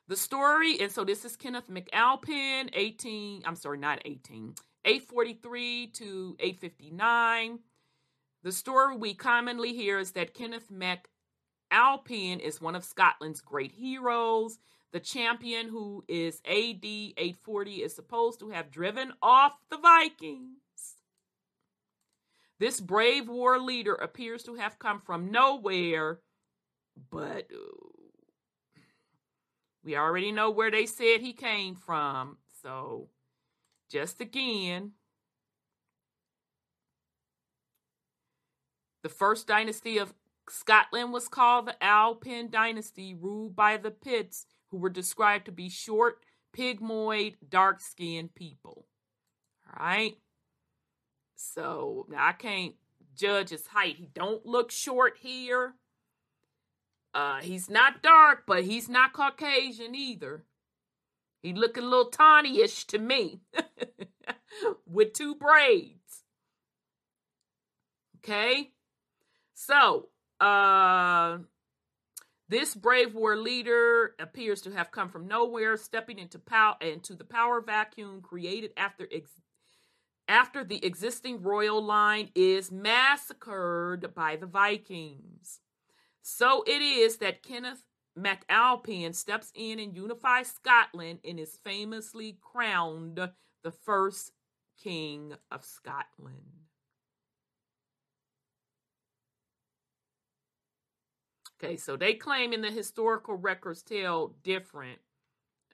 The 0.09 0.17
story, 0.17 0.79
and 0.81 0.91
so 0.91 1.05
this 1.05 1.25
is 1.25 1.37
Kenneth 1.37 1.71
McAlpin, 1.71 2.71
18, 2.75 3.43
I'm 3.47 3.57
sorry, 3.57 3.79
not 3.79 4.03
18, 4.05 4.55
843 4.85 5.87
to 5.95 6.37
859. 6.39 7.59
The 8.43 8.53
story 8.53 8.97
we 8.97 9.15
commonly 9.15 9.73
hear 9.73 9.99
is 9.99 10.11
that 10.13 10.35
Kenneth 10.35 10.71
MacAlpin 10.71 12.41
is 12.41 12.61
one 12.61 12.75
of 12.75 12.85
Scotland's 12.85 13.41
great 13.41 13.73
heroes. 13.73 14.59
The 14.93 15.01
champion, 15.01 15.69
who 15.69 16.05
is 16.09 16.43
AD 16.45 16.85
840, 16.85 17.83
is 17.83 17.95
supposed 17.95 18.41
to 18.41 18.51
have 18.51 18.71
driven 18.71 19.13
off 19.23 19.53
the 19.71 19.79
Vikings. 19.79 20.59
This 22.59 22.81
brave 22.81 23.29
war 23.29 23.59
leader 23.59 23.95
appears 23.95 24.43
to 24.43 24.57
have 24.57 24.79
come 24.79 25.01
from 25.01 25.31
nowhere, 25.31 26.21
but 27.11 27.49
uh, 27.53 27.89
we 29.85 29.97
already 29.97 30.33
know 30.33 30.51
where 30.51 30.71
they 30.71 30.87
said 30.87 31.21
he 31.21 31.33
came 31.33 31.75
from. 31.75 32.39
So, 32.63 33.09
just 33.91 34.21
again, 34.21 34.93
the 39.03 39.09
first 39.09 39.47
dynasty 39.47 39.99
of 39.99 40.15
Scotland 40.49 41.13
was 41.13 41.29
called 41.29 41.67
the 41.67 41.83
Alpin 41.83 42.51
dynasty, 42.51 43.15
ruled 43.15 43.57
by 43.57 43.77
the 43.77 43.91
Picts, 43.91 44.47
who 44.71 44.79
were 44.79 44.91
described 44.91 45.47
to 45.47 45.53
be 45.53 45.69
short, 45.69 46.19
pygmoid, 46.57 47.37
dark 47.49 47.81
skinned 47.81 48.35
people. 48.35 48.87
All 49.67 49.85
right. 49.85 50.15
So 51.37 52.07
now 52.09 52.27
I 52.27 52.33
can't 52.33 52.75
judge 53.17 53.51
his 53.51 53.67
height. 53.67 53.97
He 53.97 54.07
don't 54.07 54.45
look 54.47 54.71
short 54.71 55.17
here. 55.21 55.75
Uh, 57.15 57.41
he's 57.41 57.69
not 57.69 58.03
dark, 58.03 58.45
but 58.47 58.65
he's 58.65 58.89
not 58.89 59.13
Caucasian 59.13 59.95
either. 59.95 60.45
He 61.43 61.53
looking 61.53 61.83
a 61.83 61.87
little 61.87 62.11
tawny-ish 62.11 62.87
to 62.87 62.99
me, 62.99 63.41
with 64.87 65.13
two 65.13 65.35
braids. 65.35 66.23
Okay, 68.19 68.71
so 69.53 70.09
uh, 70.41 71.39
this 72.49 72.75
brave 72.77 73.15
war 73.15 73.37
leader 73.37 74.15
appears 74.21 74.61
to 74.63 74.71
have 74.71 74.93
come 74.93 75.09
from 75.09 75.27
nowhere, 75.27 75.77
stepping 75.77 76.19
into 76.21 76.39
power 76.39 76.77
into 76.81 77.15
the 77.15 77.25
power 77.25 77.61
vacuum 77.61 78.21
created 78.23 78.71
after 78.77 79.09
ex- 79.11 79.41
after 80.29 80.63
the 80.63 80.85
existing 80.85 81.43
royal 81.43 81.83
line 81.83 82.31
is 82.37 82.71
massacred 82.71 84.15
by 84.15 84.37
the 84.37 84.47
Vikings. 84.47 85.62
So 86.23 86.63
it 86.67 86.81
is 86.83 87.19
that 87.19 87.43
Kenneth 87.43 87.85
MacAlpin 88.19 89.15
steps 89.15 89.51
in 89.55 89.79
and 89.79 89.97
unifies 89.97 90.49
Scotland 90.49 91.21
and 91.25 91.39
is 91.39 91.59
famously 91.65 92.39
crowned 92.41 93.17
the 93.63 93.71
first 93.71 94.33
king 94.83 95.35
of 95.51 95.65
Scotland. 95.65 96.63
Okay, 101.63 101.77
so 101.77 101.97
they 101.97 102.15
claim 102.15 102.53
in 102.53 102.61
the 102.61 102.71
historical 102.71 103.37
records 103.37 103.83
tell 103.83 104.35
different. 104.43 104.99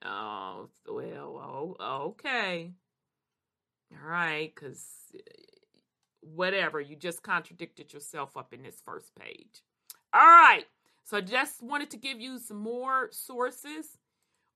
Oh, 0.05 0.68
well, 0.86 1.76
oh, 1.80 1.99
okay. 2.11 2.72
All 3.92 4.09
right, 4.09 4.53
because 4.55 4.84
eh, 5.14 5.18
whatever, 6.20 6.80
you 6.80 6.96
just 6.96 7.22
contradicted 7.22 7.92
yourself 7.92 8.36
up 8.36 8.53
in 8.53 8.62
this 8.62 8.80
first 8.84 9.14
page. 9.14 9.62
All 10.12 10.20
right, 10.20 10.64
so 11.04 11.18
I 11.18 11.20
just 11.20 11.62
wanted 11.62 11.90
to 11.90 11.96
give 11.96 12.20
you 12.20 12.38
some 12.38 12.56
more 12.56 13.09
sources 13.12 13.98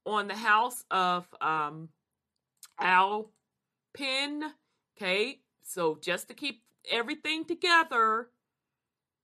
on 0.07 0.29
the 0.29 0.35
house 0.35 0.85
of 0.91 1.27
um, 1.41 1.91
Al 2.81 3.31
Penn. 3.95 4.43
Okay, 4.97 5.41
so 5.63 5.99
just 6.01 6.29
to 6.29 6.35
keep 6.35 6.63
everything 6.91 7.45
together, 7.45 8.29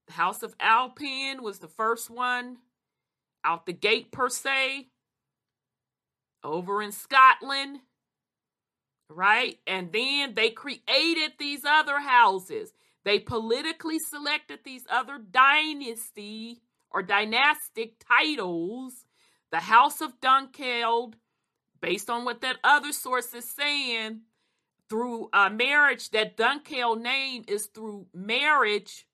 the 0.06 0.12
house 0.12 0.42
of 0.42 0.54
Alpin 0.60 1.42
was 1.42 1.58
the 1.58 1.68
first 1.68 2.10
one 2.10 2.58
out 3.44 3.66
the 3.66 3.72
gate, 3.72 4.10
per 4.10 4.28
se, 4.28 4.88
over 6.44 6.82
in 6.82 6.92
Scotland 6.92 7.80
right? 9.10 9.58
And 9.66 9.92
then 9.92 10.34
they 10.34 10.50
created 10.50 11.32
these 11.38 11.64
other 11.64 12.00
houses. 12.00 12.72
They 13.08 13.20
politically 13.20 13.98
selected 13.98 14.58
these 14.64 14.84
other 14.90 15.16
dynasty 15.16 16.60
or 16.90 17.02
dynastic 17.02 17.94
titles. 18.06 19.06
The 19.50 19.60
House 19.60 20.02
of 20.02 20.20
Dunkeld, 20.20 21.14
based 21.80 22.10
on 22.10 22.26
what 22.26 22.42
that 22.42 22.58
other 22.62 22.92
source 22.92 23.32
is 23.32 23.48
saying, 23.48 24.24
through 24.90 25.30
a 25.32 25.48
marriage, 25.48 26.10
that 26.10 26.36
Dunkeld 26.36 27.00
name 27.00 27.44
is 27.48 27.70
through 27.74 28.08
marriage 28.12 29.06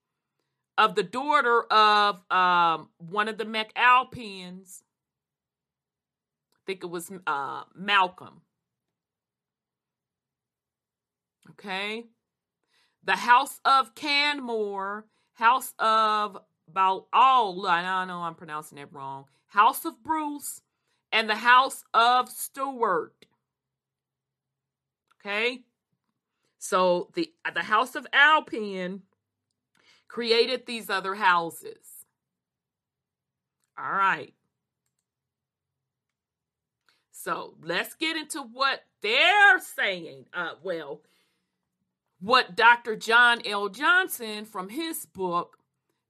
of 0.77 0.97
the 0.97 1.05
daughter 1.05 1.63
of 1.73 2.21
um, 2.33 2.89
one 2.99 3.29
of 3.29 3.39
the 3.39 3.45
MacAlpins. 3.45 4.83
I 6.57 6.61
think 6.67 6.83
it 6.83 6.91
was 6.91 7.13
uh, 7.29 7.63
Malcolm. 7.77 8.41
Okay. 11.51 12.07
The 13.05 13.17
House 13.17 13.61
of 13.65 13.95
Canmore, 13.95 15.07
House 15.35 15.75
of 15.79 16.39
oh, 16.77 17.67
I 17.69 18.05
know 18.07 18.21
I'm 18.21 18.35
pronouncing 18.35 18.79
it 18.79 18.89
wrong. 18.93 19.27
House 19.47 19.85
of 19.85 20.03
Bruce 20.03 20.61
and 21.13 21.29
the 21.29 21.37
House 21.37 21.85
of 21.93 22.29
Stuart. 22.29 23.27
Okay? 25.21 25.61
So 26.59 27.11
the 27.15 27.33
the 27.55 27.63
House 27.63 27.95
of 27.95 28.07
Alpin 28.13 29.03
created 30.09 30.67
these 30.67 30.89
other 30.89 31.15
houses. 31.15 32.07
All 33.79 33.93
right. 33.93 34.33
So 37.11 37.55
let's 37.63 37.95
get 37.95 38.17
into 38.17 38.43
what 38.43 38.81
they're 39.03 39.59
saying. 39.59 40.27
Uh, 40.33 40.53
well, 40.63 41.01
what 42.25 42.57
Dr. 42.57 42.97
John 42.97 43.43
L. 43.45 43.69
Johnson 43.69 44.47
from 44.47 44.71
his 44.71 45.05
book, 45.05 45.59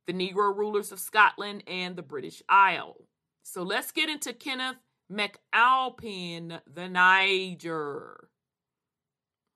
The 0.07 0.13
Negro 0.13 0.57
Rulers 0.57 0.93
of 0.93 1.01
Scotland 1.01 1.65
and 1.67 1.97
the 1.97 2.03
British 2.03 2.41
Isle. 2.49 3.09
So 3.43 3.65
let's 3.65 3.91
get 3.91 4.09
into 4.09 4.33
Kenneth 4.33 4.77
MacAlpin, 5.11 6.61
the 6.73 6.89
Niger. 6.89 8.29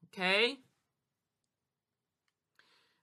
Okay? 0.08 0.56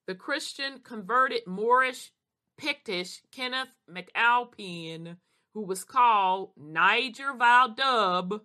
The 0.06 0.16
Christian 0.16 0.80
converted 0.84 1.48
Moorish 1.48 2.12
Pictish 2.58 3.22
Kenneth 3.32 3.74
MacAlpin, 3.90 5.16
who 5.54 5.62
was 5.62 5.86
called 5.86 6.52
Niger 6.58 7.32
Valdub, 7.40 8.42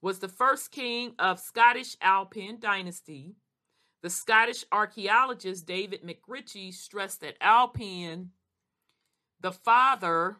was 0.00 0.18
the 0.18 0.28
first 0.28 0.70
king 0.70 1.14
of 1.18 1.40
Scottish 1.40 1.96
Alpine 2.00 2.58
dynasty. 2.60 3.36
The 4.02 4.10
Scottish 4.10 4.64
archaeologist 4.70 5.66
David 5.66 6.02
MacRitchie 6.02 6.72
stressed 6.72 7.22
that 7.22 7.36
Alpin, 7.40 8.30
the 9.40 9.52
father 9.52 10.36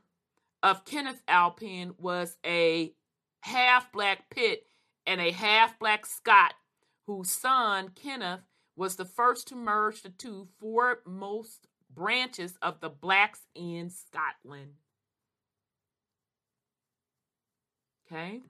of 0.62 0.84
Kenneth 0.84 1.22
Alpin, 1.26 1.94
was 1.98 2.36
a 2.44 2.92
half 3.40 3.90
black 3.92 4.30
Pict 4.30 4.68
and 5.06 5.20
a 5.20 5.32
half 5.32 5.78
black 5.78 6.06
Scot, 6.06 6.54
whose 7.06 7.30
son 7.30 7.90
Kenneth 7.94 8.40
was 8.76 8.96
the 8.96 9.04
first 9.04 9.48
to 9.48 9.56
merge 9.56 10.02
the 10.02 10.10
two 10.10 10.48
foremost 10.60 11.66
branches 11.92 12.58
of 12.60 12.80
the 12.80 12.90
blacks 12.90 13.40
in 13.54 13.90
Scotland. 13.90 14.72
Okay. 18.06 18.42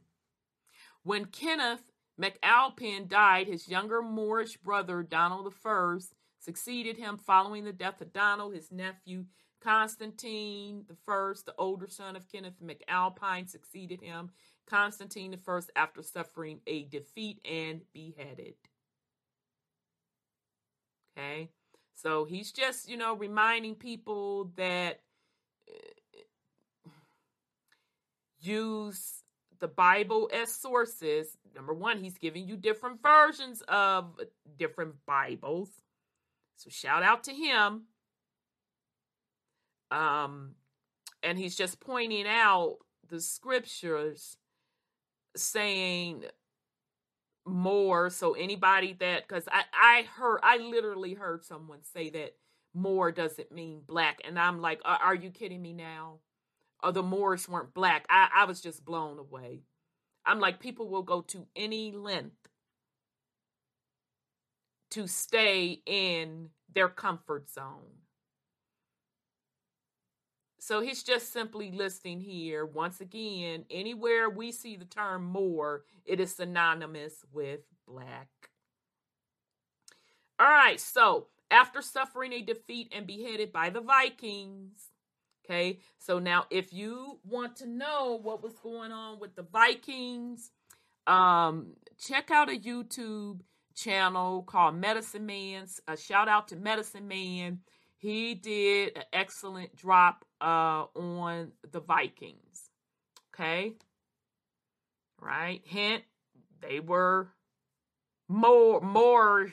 When 1.06 1.26
Kenneth 1.26 1.92
MacAlpin 2.20 3.06
died, 3.06 3.46
his 3.46 3.68
younger 3.68 4.02
Moorish 4.02 4.56
brother 4.56 5.04
Donald 5.04 5.54
I 5.64 5.98
succeeded 6.40 6.96
him 6.96 7.16
following 7.16 7.62
the 7.62 7.72
death 7.72 8.00
of 8.00 8.12
Donald. 8.12 8.54
His 8.54 8.72
nephew 8.72 9.26
Constantine 9.60 10.84
I, 11.06 11.32
the 11.46 11.54
older 11.58 11.86
son 11.86 12.16
of 12.16 12.26
Kenneth 12.28 12.60
MacAlpin, 12.60 13.48
succeeded 13.48 14.00
him. 14.00 14.30
Constantine 14.66 15.32
I, 15.46 15.60
after 15.76 16.02
suffering 16.02 16.58
a 16.66 16.86
defeat 16.86 17.38
and 17.48 17.82
beheaded. 17.92 18.54
Okay, 21.16 21.50
so 21.94 22.24
he's 22.24 22.50
just, 22.50 22.88
you 22.88 22.96
know, 22.96 23.14
reminding 23.14 23.76
people 23.76 24.50
that 24.56 25.02
uh, 25.68 26.90
use 28.40 29.22
the 29.60 29.68
Bible 29.68 30.30
as 30.32 30.54
sources, 30.54 31.36
number 31.54 31.74
one, 31.74 31.98
he's 31.98 32.18
giving 32.18 32.46
you 32.46 32.56
different 32.56 33.02
versions 33.02 33.62
of 33.68 34.18
different 34.58 34.94
Bibles. 35.06 35.70
So 36.56 36.70
shout 36.70 37.02
out 37.02 37.24
to 37.24 37.32
him. 37.32 37.82
Um, 39.90 40.54
and 41.22 41.38
he's 41.38 41.56
just 41.56 41.80
pointing 41.80 42.26
out 42.26 42.78
the 43.08 43.20
scriptures 43.20 44.36
saying 45.36 46.24
more 47.46 48.10
so 48.10 48.32
anybody 48.32 48.96
that 48.98 49.26
because 49.26 49.44
I, 49.50 49.62
I 49.72 50.02
heard 50.16 50.40
i 50.42 50.56
literally 50.56 51.14
heard 51.14 51.44
someone 51.44 51.78
say 51.84 52.10
that 52.10 52.34
more 52.74 53.12
doesn't 53.12 53.52
mean 53.52 53.82
black 53.86 54.20
and 54.24 54.36
i'm 54.38 54.60
like 54.60 54.80
are, 54.84 55.14
you 55.14 55.30
kidding 55.30 55.62
me 55.62 55.72
now 55.72 56.18
or 56.82 56.92
the 56.92 57.02
moors 57.02 57.48
weren't 57.48 57.74
black 57.74 58.06
I, 58.08 58.28
I 58.34 58.44
was 58.44 58.60
just 58.60 58.84
blown 58.84 59.18
away 59.18 59.62
i'm 60.24 60.40
like 60.40 60.60
people 60.60 60.88
will 60.88 61.02
go 61.02 61.22
to 61.22 61.46
any 61.54 61.92
length 61.92 62.48
to 64.90 65.06
stay 65.06 65.82
in 65.86 66.50
their 66.72 66.88
comfort 66.88 67.50
zone 67.50 67.96
so 70.66 70.80
he's 70.80 71.04
just 71.04 71.32
simply 71.32 71.70
listing 71.70 72.20
here, 72.20 72.66
once 72.66 73.00
again, 73.00 73.66
anywhere 73.70 74.28
we 74.28 74.50
see 74.50 74.74
the 74.74 74.84
term 74.84 75.22
more, 75.24 75.84
it 76.04 76.18
is 76.18 76.34
synonymous 76.34 77.24
with 77.32 77.60
black. 77.86 78.26
All 80.40 80.48
right, 80.48 80.80
so 80.80 81.28
after 81.52 81.80
suffering 81.80 82.32
a 82.32 82.42
defeat 82.42 82.92
and 82.92 83.06
beheaded 83.06 83.52
by 83.52 83.70
the 83.70 83.80
Vikings, 83.80 84.90
okay, 85.48 85.78
so 85.98 86.18
now 86.18 86.46
if 86.50 86.72
you 86.72 87.18
want 87.24 87.56
to 87.56 87.66
know 87.66 88.18
what 88.22 88.42
was 88.42 88.54
going 88.62 88.92
on 88.92 89.18
with 89.20 89.34
the 89.36 89.42
Vikings, 89.42 90.50
um, 91.06 91.74
check 91.98 92.30
out 92.30 92.48
a 92.48 92.58
YouTube 92.58 93.40
channel 93.74 94.42
called 94.42 94.76
Medicine 94.76 95.26
Man. 95.26 95.66
A 95.86 95.96
shout 95.96 96.28
out 96.28 96.48
to 96.48 96.56
Medicine 96.56 97.08
Man 97.08 97.60
he 97.96 98.34
did 98.34 98.96
an 98.96 99.04
excellent 99.12 99.74
drop 99.74 100.24
uh, 100.40 100.84
on 100.94 101.52
the 101.72 101.80
Vikings. 101.80 102.70
Okay. 103.34 103.72
Right. 105.20 105.62
Hint, 105.64 106.04
they 106.60 106.80
were 106.80 107.28
more, 108.28 108.80
more 108.80 109.48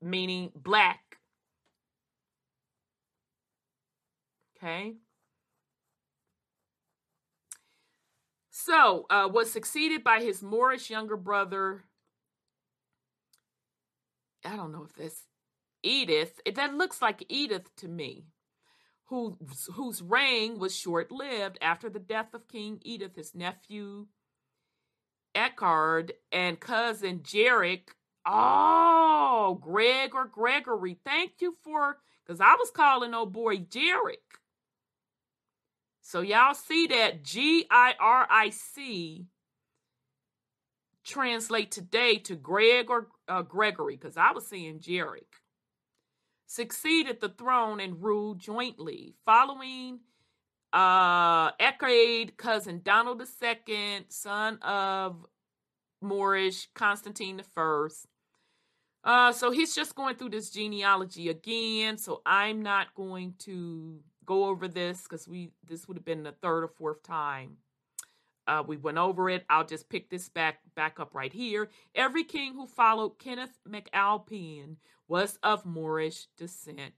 meaning 0.00 0.52
black. 0.54 1.07
Okay. 4.60 4.94
So, 8.50 9.06
uh, 9.08 9.28
was 9.32 9.52
succeeded 9.52 10.02
by 10.02 10.20
his 10.20 10.42
Moorish 10.42 10.90
younger 10.90 11.16
brother. 11.16 11.84
I 14.44 14.56
don't 14.56 14.72
know 14.72 14.84
if 14.84 14.94
this 14.94 15.22
Edith, 15.82 16.40
that 16.54 16.74
looks 16.74 17.00
like 17.00 17.24
Edith 17.28 17.74
to 17.76 17.88
me, 17.88 18.26
who, 19.06 19.38
whose 19.74 20.02
reign 20.02 20.58
was 20.58 20.76
short 20.76 21.12
lived 21.12 21.58
after 21.62 21.88
the 21.88 22.00
death 22.00 22.34
of 22.34 22.48
King 22.48 22.80
Edith, 22.82 23.14
his 23.14 23.34
nephew 23.34 24.08
Eckard 25.34 26.10
and 26.32 26.58
cousin 26.58 27.20
Jarek. 27.20 27.90
Oh, 28.26 29.58
Greg 29.60 30.14
or 30.14 30.26
Gregory. 30.26 30.98
Thank 31.04 31.34
you 31.40 31.56
for, 31.62 31.98
because 32.26 32.40
I 32.40 32.54
was 32.58 32.70
calling 32.70 33.14
old 33.14 33.32
boy 33.32 33.58
Jarek. 33.58 34.16
So 36.08 36.22
y'all 36.22 36.54
see 36.54 36.86
that 36.86 37.22
G 37.22 37.66
I 37.70 37.92
R 38.00 38.26
I 38.30 38.48
C 38.48 39.26
translate 41.04 41.70
today 41.70 42.16
to 42.20 42.34
Greg 42.34 42.88
or 42.88 43.08
uh, 43.28 43.42
Gregory, 43.42 43.96
because 43.96 44.16
I 44.16 44.32
was 44.32 44.46
seeing 44.46 44.78
Jarek 44.78 45.42
succeeded 46.46 47.20
the 47.20 47.28
throne 47.28 47.78
and 47.78 48.02
ruled 48.02 48.38
jointly. 48.38 49.16
Following 49.26 50.00
uh 50.72 51.50
cousin 52.38 52.80
Donald 52.82 53.20
II, 53.20 54.06
son 54.08 54.56
of 54.62 55.26
Moorish 56.00 56.70
Constantine 56.74 57.42
I. 57.54 57.88
Uh, 59.04 59.32
so 59.32 59.50
he's 59.50 59.74
just 59.74 59.94
going 59.94 60.16
through 60.16 60.30
this 60.30 60.48
genealogy 60.48 61.28
again. 61.28 61.98
So 61.98 62.22
I'm 62.24 62.62
not 62.62 62.94
going 62.94 63.34
to 63.40 64.00
go 64.28 64.44
over 64.44 64.68
this 64.68 65.02
because 65.02 65.26
we 65.26 65.50
this 65.66 65.88
would 65.88 65.96
have 65.96 66.04
been 66.04 66.22
the 66.22 66.32
third 66.32 66.62
or 66.62 66.68
fourth 66.68 67.02
time 67.02 67.56
uh, 68.48 68.62
we 68.66 68.78
went 68.78 68.96
over 68.96 69.28
it. 69.28 69.44
I'll 69.50 69.66
just 69.66 69.90
pick 69.90 70.08
this 70.08 70.30
back 70.30 70.60
back 70.74 70.98
up 70.98 71.14
right 71.14 71.32
here. 71.32 71.68
Every 71.94 72.24
king 72.24 72.54
who 72.54 72.66
followed 72.66 73.18
Kenneth 73.18 73.58
MacAlpine 73.68 74.76
was 75.06 75.38
of 75.42 75.66
Moorish 75.66 76.26
descent. 76.38 76.94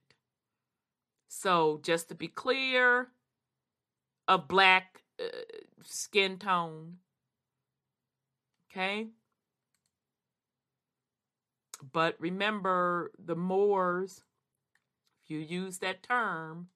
So, 1.28 1.80
just 1.82 2.08
to 2.08 2.14
be 2.14 2.28
clear, 2.28 3.08
of 4.28 4.46
black 4.46 5.02
uh, 5.20 5.26
skin 5.82 6.38
tone. 6.38 6.98
Okay? 8.70 9.08
But 11.92 12.14
remember, 12.20 13.10
the 13.18 13.34
Moors, 13.34 14.22
if 15.24 15.30
you 15.30 15.38
use 15.38 15.78
that 15.78 16.04
term, 16.04 16.68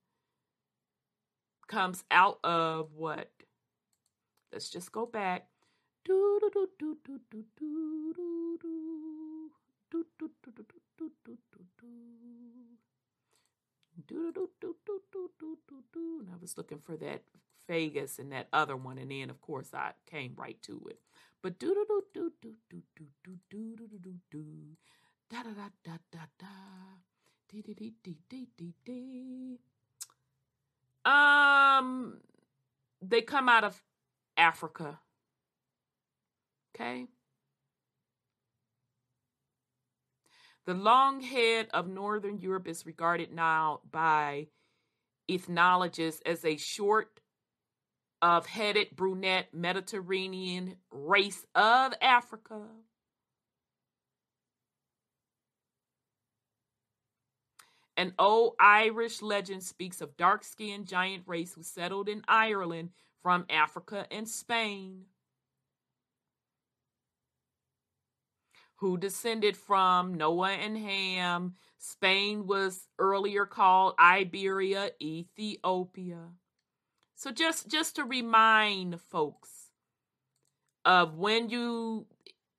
comes 1.66 2.04
out 2.10 2.38
of 2.44 2.90
what? 2.94 3.30
Let's 4.52 4.70
just 4.70 4.92
go 4.92 5.06
back. 5.06 5.48
And 6.06 6.16
I 16.30 16.36
was 16.40 16.56
looking 16.56 16.78
for 16.78 16.96
that 16.98 17.22
Vegas 17.68 18.18
and 18.18 18.32
that 18.32 18.48
other 18.52 18.76
one, 18.76 18.98
and 18.98 19.10
then 19.10 19.30
of 19.30 19.40
course 19.40 19.72
I 19.72 19.92
came 20.06 20.34
right 20.36 20.60
to 20.62 20.82
it. 20.90 20.98
But 21.42 21.58
do 21.58 21.74
do 21.74 22.02
do 22.14 22.22
do 22.30 22.32
do 22.40 22.52
do 22.70 22.82
do 22.96 23.06
do 23.50 23.50
do 23.50 23.76
do 23.76 23.98
do 23.98 24.14
do 24.30 24.44
da 25.30 25.42
da 25.42 25.50
da 25.52 25.68
da 25.84 25.96
da 26.12 26.20
da 26.38 26.46
dee 27.48 27.62
dee 27.62 27.74
dee 27.74 27.94
dee 28.02 28.18
dee 28.28 28.48
dee 28.56 28.74
dee. 28.84 29.58
Um, 31.04 32.18
they 33.02 33.20
come 33.20 33.48
out 33.48 33.64
of 33.64 33.82
Africa. 34.36 35.00
Okay. 36.74 37.06
The 40.66 40.74
long 40.74 41.20
head 41.20 41.68
of 41.74 41.88
Northern 41.88 42.38
Europe 42.38 42.66
is 42.66 42.86
regarded 42.86 43.32
now 43.32 43.80
by 43.90 44.48
ethnologists 45.28 46.22
as 46.24 46.44
a 46.44 46.56
short 46.56 47.20
of 48.22 48.46
headed 48.46 48.96
brunette 48.96 49.52
Mediterranean 49.52 50.76
race 50.90 51.44
of 51.54 51.92
Africa. 52.00 52.62
An 57.96 58.12
old 58.18 58.54
Irish 58.58 59.22
legend 59.22 59.62
speaks 59.62 60.00
of 60.00 60.16
dark 60.16 60.44
skinned 60.44 60.88
giant 60.88 61.22
race 61.26 61.54
who 61.54 61.62
settled 61.62 62.08
in 62.08 62.22
Ireland 62.26 62.90
from 63.22 63.46
Africa 63.48 64.06
and 64.10 64.28
Spain. 64.28 65.06
who 68.84 68.98
descended 68.98 69.56
from 69.56 70.12
Noah 70.14 70.50
and 70.52 70.76
Ham. 70.76 71.54
Spain 71.78 72.46
was 72.46 72.88
earlier 72.98 73.46
called 73.46 73.94
Iberia, 73.98 74.90
Ethiopia. 75.00 76.28
So 77.14 77.30
just 77.30 77.68
just 77.68 77.96
to 77.96 78.04
remind 78.04 79.00
folks 79.00 79.70
of 80.84 81.16
when 81.16 81.48
you 81.48 82.06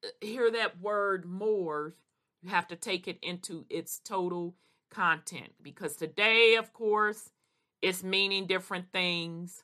uh, 0.03 0.07
hear 0.19 0.49
that 0.49 0.81
word 0.81 1.25
more, 1.25 1.95
you 2.41 2.49
have 2.49 2.67
to 2.69 2.75
take 2.75 3.07
it 3.07 3.19
into 3.21 3.65
its 3.69 3.99
total 3.99 4.55
content 4.95 5.49
because 5.61 5.95
today, 5.95 6.55
of 6.55 6.73
course, 6.73 7.29
it's 7.81 8.03
meaning 8.03 8.47
different 8.47 8.91
things. 8.91 9.63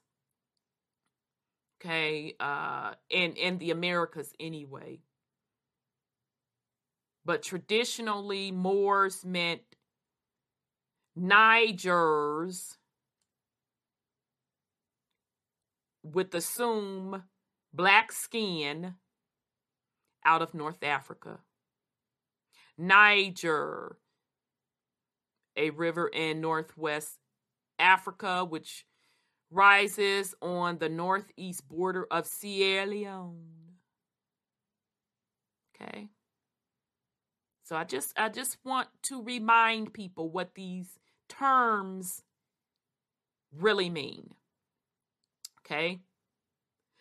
Okay, 1.79 2.35
uh, 2.39 2.93
in 3.09 3.33
in 3.33 3.57
the 3.57 3.71
Americas 3.71 4.33
anyway 4.39 4.99
but 7.25 7.43
traditionally 7.43 8.51
Moors 8.51 9.23
meant 9.25 9.61
Nigers 11.17 12.77
with 16.03 16.31
the 16.31 16.37
assume 16.37 17.23
black 17.73 18.11
skin 18.11 18.95
out 20.25 20.41
of 20.41 20.53
North 20.53 20.83
Africa. 20.83 21.39
Niger, 22.77 23.97
a 25.55 25.69
river 25.71 26.07
in 26.07 26.41
northwest 26.41 27.19
Africa, 27.79 28.45
which 28.45 28.85
rises 29.49 30.33
on 30.41 30.77
the 30.77 30.89
northeast 30.89 31.67
border 31.67 32.07
of 32.09 32.25
Sierra 32.25 32.85
Leone. 32.85 33.43
Okay. 35.75 36.09
So 37.63 37.75
I 37.75 37.83
just 37.83 38.13
I 38.17 38.29
just 38.29 38.57
want 38.63 38.89
to 39.03 39.23
remind 39.23 39.93
people 39.93 40.29
what 40.29 40.55
these 40.55 40.99
terms 41.29 42.23
really 43.55 43.89
mean. 43.89 44.31
Okay. 45.59 46.01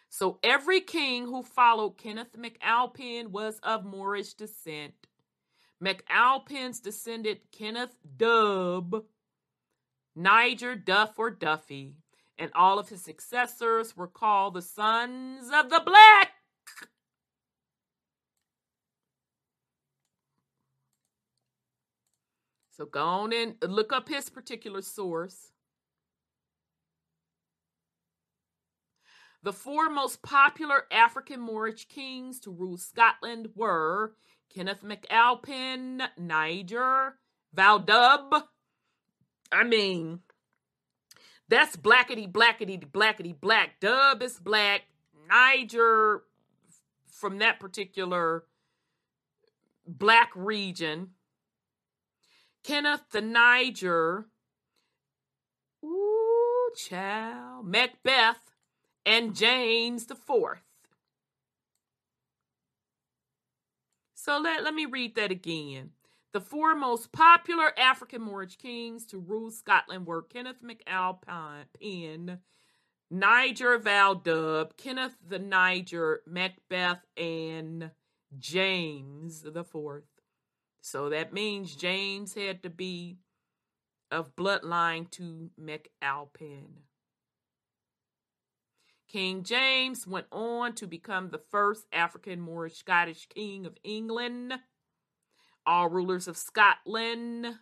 So 0.09 0.39
every 0.43 0.81
king 0.81 1.27
who 1.27 1.43
followed 1.43 1.99
Kenneth 1.99 2.37
MacAlpin 2.37 3.29
was 3.29 3.61
of 3.63 3.85
Moorish 3.85 4.35
descent. 4.35 4.95
MacAlpin's 5.83 6.81
descendant 6.81 7.41
Kenneth 7.53 7.97
Dub, 8.17 9.05
Niger 10.15 10.77
Duff 10.77 11.19
or 11.19 11.31
Duffy, 11.31 11.95
and 12.39 12.51
all 12.55 12.79
of 12.79 12.89
his 12.89 13.03
successors 13.03 13.97
were 13.97 14.07
called 14.07 14.55
the 14.55 14.63
Sons 14.63 15.51
of 15.53 15.71
the 15.71 15.83
Black. 15.85 16.33
So 22.71 22.87
go 22.87 23.05
on 23.05 23.33
and 23.35 23.57
look 23.63 23.93
up 23.93 24.09
his 24.09 24.31
particular 24.31 24.81
source. 24.81 25.53
The 29.43 29.53
four 29.53 29.89
most 29.89 30.23
popular 30.23 30.85
African 30.91 31.41
Moorish 31.41 31.89
kings 31.89 32.41
to 32.41 32.51
rule 32.51 32.77
Scotland 32.77 33.49
were 33.55 34.15
Kenneth 34.55 34.83
MacAlpin, 34.83 36.03
Niger, 36.19 37.15
Valdub. 37.57 38.43
I 39.53 39.65
mean, 39.65 40.21
that's 41.49 41.77
blackety, 41.77 42.31
blackety, 42.31 42.79
blackety, 42.85 43.39
black. 43.39 43.81
Dub 43.81 44.23
is 44.23 44.39
black. 44.39 44.83
Niger, 45.29 46.23
from 47.11 47.39
that 47.39 47.61
particular 47.61 48.45
black 49.87 50.31
region. 50.35 51.11
Kenneth 52.65 53.11
the 53.13 53.21
Niger. 53.21 54.27
Ooh, 55.85 56.71
child. 56.77 57.67
Macbeth 57.67 58.51
and 59.07 59.35
James 59.35 60.07
the 60.07 60.15
Fourth. 60.15 60.70
So 64.23 64.37
let, 64.37 64.63
let 64.63 64.75
me 64.75 64.85
read 64.85 65.15
that 65.15 65.31
again. 65.31 65.93
The 66.35 66.43
four 66.43 66.75
most 66.75 67.11
popular 67.11 67.73
African 67.79 68.21
Moorish 68.21 68.57
kings 68.57 69.07
to 69.07 69.19
rule 69.19 69.51
Scotland 69.51 70.07
were 70.07 70.21
Kenneth 70.21 70.63
MacAlpin, 70.63 72.39
Niger 73.11 73.79
Valdub, 73.79 74.77
Kenneth 74.77 75.17
the 75.27 75.39
Niger, 75.39 76.21
Macbeth, 76.27 77.07
and 77.17 77.93
James 78.39 79.41
the 79.41 79.65
Fourth. 79.65 80.05
So 80.83 81.09
that 81.09 81.33
means 81.33 81.75
James 81.75 82.35
had 82.35 82.63
to 82.63 82.71
be 82.71 83.17
of 84.11 84.37
bloodline 84.37 85.11
to 85.13 85.51
MacAlpin. 85.59 86.67
King 89.11 89.43
James 89.43 90.07
went 90.07 90.27
on 90.31 90.73
to 90.77 90.87
become 90.87 91.31
the 91.31 91.43
first 91.51 91.85
African 91.93 92.41
Moorish 92.41 92.77
Scottish 92.77 93.27
king 93.27 93.67
of 93.67 93.77
England. 93.83 94.53
All 95.67 95.89
rulers 95.89 96.29
of 96.29 96.37
Scotland 96.37 97.57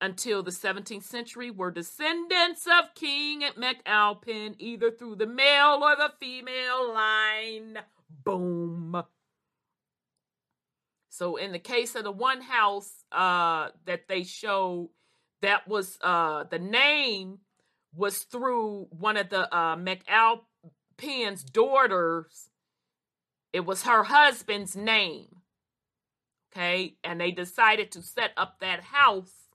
until 0.00 0.44
the 0.44 0.52
17th 0.52 1.02
century 1.02 1.50
were 1.50 1.72
descendants 1.72 2.68
of 2.68 2.94
King 2.94 3.42
MacAlpin, 3.58 4.54
either 4.58 4.92
through 4.92 5.16
the 5.16 5.26
male 5.26 5.80
or 5.82 5.96
the 5.96 6.12
female 6.20 6.94
line. 6.94 7.78
Boom. 8.24 9.02
So, 11.08 11.34
in 11.34 11.50
the 11.50 11.58
case 11.58 11.96
of 11.96 12.04
the 12.04 12.12
one 12.12 12.42
house 12.42 13.04
uh, 13.10 13.70
that 13.86 14.06
they 14.08 14.22
show, 14.22 14.92
that 15.42 15.66
was 15.66 15.98
uh, 16.00 16.44
the 16.44 16.60
name 16.60 17.40
was 17.92 18.18
through 18.18 18.86
one 18.90 19.16
of 19.16 19.30
the 19.30 19.52
uh, 19.52 19.74
MacAlpin 19.74 20.44
Pen's 21.00 21.42
daughters, 21.42 22.50
it 23.52 23.64
was 23.64 23.84
her 23.84 24.04
husband's 24.04 24.76
name. 24.76 25.36
Okay. 26.52 26.96
And 27.02 27.20
they 27.20 27.30
decided 27.30 27.92
to 27.92 28.02
set 28.02 28.32
up 28.36 28.60
that 28.60 28.82
house 28.82 29.48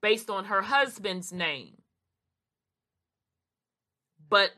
based 0.00 0.30
on 0.30 0.46
her 0.46 0.62
husband's 0.62 1.32
name. 1.32 1.82
But 4.28 4.50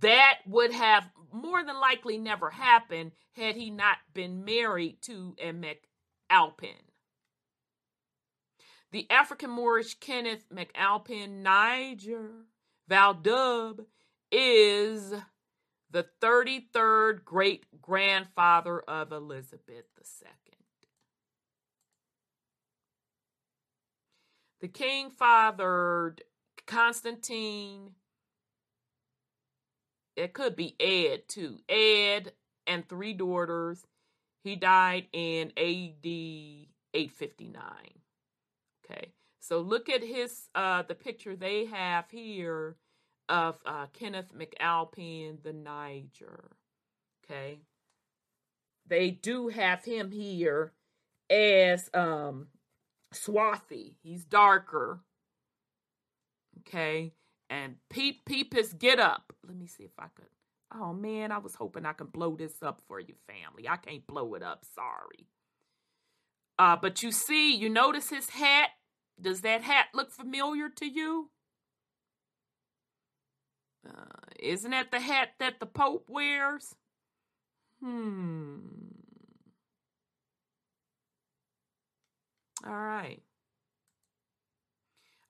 that 0.00 0.38
would 0.46 0.72
have 0.72 1.10
more 1.32 1.62
than 1.64 1.78
likely 1.80 2.18
never 2.18 2.50
happened 2.50 3.12
had 3.32 3.56
he 3.56 3.70
not 3.70 3.98
been 4.14 4.44
married 4.44 5.02
to 5.02 5.34
a 5.38 5.52
MacAlpin. 5.52 6.74
The 8.92 9.06
African 9.10 9.50
Moorish 9.50 9.94
Kenneth 10.00 10.46
McAlpin 10.52 11.42
Niger 11.42 12.46
Valdub 12.90 13.84
is 14.32 15.14
the 15.90 16.06
33rd 16.22 17.24
great 17.24 17.64
grandfather 17.80 18.80
of 18.80 19.12
Elizabeth 19.12 19.86
II. 19.98 20.32
The 24.60 24.68
king 24.68 25.10
fathered 25.10 26.22
Constantine. 26.66 27.92
It 30.16 30.34
could 30.34 30.54
be 30.54 30.76
Ed 30.78 31.28
too. 31.28 31.58
Ed 31.68 32.32
and 32.66 32.86
three 32.88 33.14
daughters. 33.14 33.86
He 34.44 34.56
died 34.56 35.06
in 35.12 35.48
AD 35.56 36.04
859. 36.04 37.62
Okay. 38.84 39.12
So 39.40 39.60
look 39.60 39.88
at 39.88 40.02
his 40.02 40.48
uh 40.54 40.82
the 40.82 40.94
picture 40.94 41.36
they 41.36 41.64
have 41.66 42.04
here 42.10 42.76
of 43.30 43.58
uh, 43.64 43.86
Kenneth 43.92 44.32
McAlpin, 44.36 45.42
the 45.42 45.52
Niger. 45.52 46.50
Okay. 47.24 47.60
They 48.86 49.10
do 49.10 49.48
have 49.48 49.84
him 49.84 50.10
here 50.10 50.72
as 51.30 51.88
um. 51.94 52.48
He's 54.02 54.24
darker. 54.24 55.00
Okay. 56.60 57.12
And 57.48 57.76
peep 57.88 58.24
peep 58.24 58.54
his 58.54 58.72
get 58.72 59.00
up. 59.00 59.32
Let 59.46 59.56
me 59.56 59.66
see 59.66 59.84
if 59.84 59.98
I 59.98 60.06
could. 60.14 60.26
Oh 60.72 60.92
man, 60.92 61.32
I 61.32 61.38
was 61.38 61.56
hoping 61.56 61.84
I 61.84 61.92
could 61.92 62.12
blow 62.12 62.36
this 62.36 62.62
up 62.62 62.80
for 62.86 63.00
you, 63.00 63.14
family. 63.26 63.68
I 63.68 63.76
can't 63.76 64.06
blow 64.06 64.34
it 64.34 64.42
up. 64.42 64.64
Sorry. 64.64 65.26
Uh, 66.58 66.76
but 66.76 67.02
you 67.02 67.10
see, 67.10 67.56
you 67.56 67.68
notice 67.68 68.10
his 68.10 68.30
hat. 68.30 68.70
Does 69.20 69.40
that 69.40 69.62
hat 69.62 69.86
look 69.92 70.12
familiar 70.12 70.68
to 70.76 70.86
you? 70.86 71.30
Uh, 73.86 74.04
isn't 74.38 74.70
that 74.70 74.90
the 74.90 75.00
hat 75.00 75.30
that 75.38 75.60
the 75.60 75.66
Pope 75.66 76.06
wears? 76.08 76.74
Hmm. 77.80 78.58
All 82.66 82.74
right. 82.74 83.22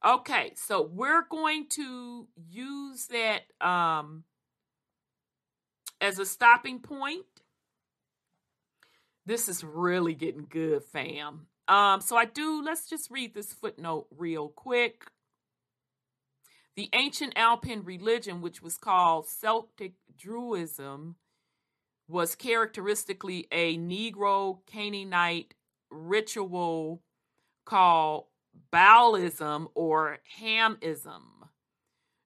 Okay, 0.04 0.52
so 0.56 0.82
we're 0.82 1.26
going 1.30 1.66
to 1.70 2.26
use 2.48 3.06
that 3.08 3.42
um, 3.60 4.24
as 6.00 6.18
a 6.18 6.24
stopping 6.24 6.80
point. 6.80 7.26
This 9.26 9.48
is 9.48 9.62
really 9.62 10.14
getting 10.14 10.46
good, 10.48 10.82
fam. 10.84 11.46
Um, 11.68 12.00
so 12.00 12.16
I 12.16 12.24
do, 12.24 12.62
let's 12.64 12.88
just 12.88 13.10
read 13.10 13.34
this 13.34 13.52
footnote 13.52 14.06
real 14.16 14.48
quick. 14.48 15.04
The 16.80 16.88
ancient 16.94 17.34
Alpine 17.36 17.82
religion, 17.84 18.40
which 18.40 18.62
was 18.62 18.78
called 18.78 19.28
Celtic 19.28 19.96
Druidism, 20.18 21.16
was 22.08 22.34
characteristically 22.34 23.46
a 23.52 23.76
Negro 23.76 24.60
Canaanite 24.64 25.52
ritual 25.90 27.02
called 27.66 28.28
Baalism 28.72 29.68
or 29.74 30.20
Hamism. 30.40 31.50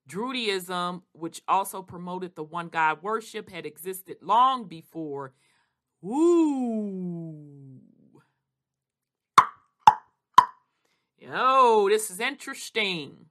Druidism, 0.09 1.02
which 1.14 1.42
also 1.48 1.82
promoted 1.82 2.36
the 2.36 2.44
one 2.44 2.68
God 2.68 3.02
worship, 3.02 3.50
had 3.50 3.66
existed 3.66 4.18
long 4.22 4.68
before. 4.68 5.34
Ooh. 6.05 7.80
Yo, 11.18 11.88
this 11.88 12.09
is 12.09 12.20
interesting. 12.20 13.26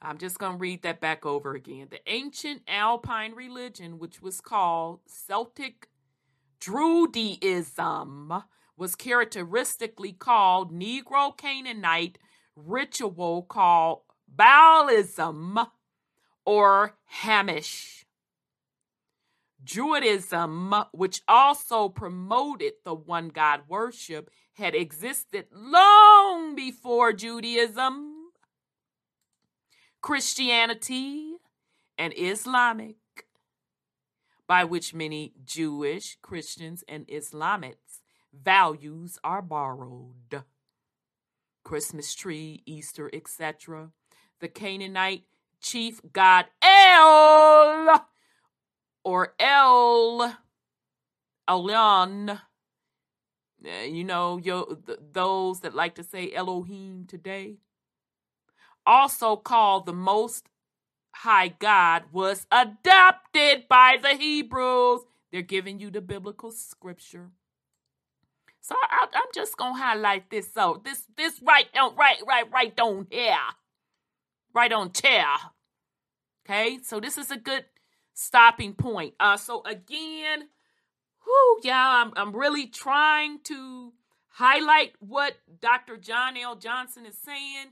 I'm 0.00 0.18
just 0.18 0.38
going 0.38 0.52
to 0.52 0.58
read 0.58 0.82
that 0.82 1.00
back 1.00 1.26
over 1.26 1.54
again. 1.54 1.88
The 1.90 2.00
ancient 2.06 2.62
Alpine 2.68 3.34
religion, 3.34 3.98
which 3.98 4.22
was 4.22 4.40
called 4.40 5.00
Celtic 5.06 5.88
Druidism, 6.60 8.44
was 8.76 8.94
characteristically 8.94 10.12
called 10.12 10.72
Negro 10.72 11.36
Canaanite 11.36 12.18
ritual 12.54 13.42
called 13.42 14.02
Baalism 14.34 15.68
or 16.44 16.94
Hamism. 17.22 18.04
Druidism, 19.64 20.86
which 20.92 21.22
also 21.26 21.88
promoted 21.88 22.74
the 22.84 22.94
one 22.94 23.28
God 23.28 23.62
worship, 23.68 24.30
had 24.54 24.74
existed 24.74 25.46
long 25.52 26.54
before 26.54 27.12
Judaism 27.12 28.07
Christianity, 30.00 31.36
and 31.98 32.14
Islamic, 32.16 32.96
by 34.46 34.64
which 34.64 34.94
many 34.94 35.34
Jewish, 35.44 36.16
Christians, 36.22 36.84
and 36.88 37.06
Islamics 37.08 38.00
values 38.32 39.18
are 39.24 39.42
borrowed. 39.42 40.44
Christmas 41.64 42.14
tree, 42.14 42.62
Easter, 42.64 43.10
etc. 43.12 43.90
The 44.40 44.48
Canaanite 44.48 45.24
chief 45.60 46.00
god 46.12 46.46
El 46.62 48.06
or 49.04 49.34
El 49.38 50.36
Elyon. 51.48 52.40
Eh, 53.64 53.84
you 53.84 54.04
know, 54.04 54.38
yo, 54.38 54.78
those 55.12 55.60
that 55.60 55.74
like 55.74 55.96
to 55.96 56.04
say 56.04 56.32
Elohim 56.32 57.06
today, 57.06 57.58
also 58.88 59.36
called 59.36 59.86
the 59.86 59.92
Most 59.92 60.48
High 61.14 61.48
God, 61.48 62.04
was 62.10 62.46
adopted 62.50 63.68
by 63.68 63.98
the 64.00 64.14
Hebrews. 64.14 65.02
They're 65.30 65.42
giving 65.42 65.78
you 65.78 65.90
the 65.90 66.00
biblical 66.00 66.50
scripture. 66.50 67.30
So 68.60 68.74
I, 68.80 69.06
am 69.14 69.26
just 69.34 69.56
gonna 69.56 69.76
highlight 69.76 70.30
this. 70.30 70.52
So 70.52 70.80
this 70.84 71.04
this 71.16 71.40
right 71.42 71.66
on 71.78 71.96
right 71.96 72.18
right 72.26 72.50
right 72.52 72.80
on 72.80 73.06
here, 73.10 73.36
right 74.54 74.72
on 74.72 74.92
chair. 74.92 75.26
Okay, 76.44 76.78
so 76.82 77.00
this 77.00 77.18
is 77.18 77.30
a 77.30 77.36
good 77.36 77.64
stopping 78.14 78.74
point. 78.74 79.14
Uh, 79.20 79.36
so 79.36 79.62
again, 79.64 80.48
whoo, 81.26 81.60
yeah, 81.62 82.02
I'm 82.04 82.12
I'm 82.16 82.34
really 82.34 82.66
trying 82.66 83.40
to 83.44 83.92
highlight 84.28 84.92
what 85.00 85.34
Dr. 85.60 85.96
John 85.96 86.36
L. 86.36 86.56
Johnson 86.56 87.06
is 87.06 87.18
saying 87.18 87.68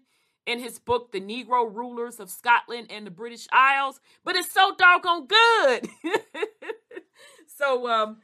in 0.47 0.61
his 0.61 0.79
book, 0.79 1.13
The 1.13 1.21
Negro 1.21 1.73
Rulers 1.73 2.21
of 2.21 2.31
Scotland 2.31 2.89
and 2.91 3.07
the 3.07 3.11
British 3.11 3.47
Isles, 3.53 4.01
but 4.25 4.37
it's 4.37 4.53
so 4.53 4.75
doggone 4.77 5.27
good. 5.27 5.89
so 7.47 7.89
um 7.89 8.19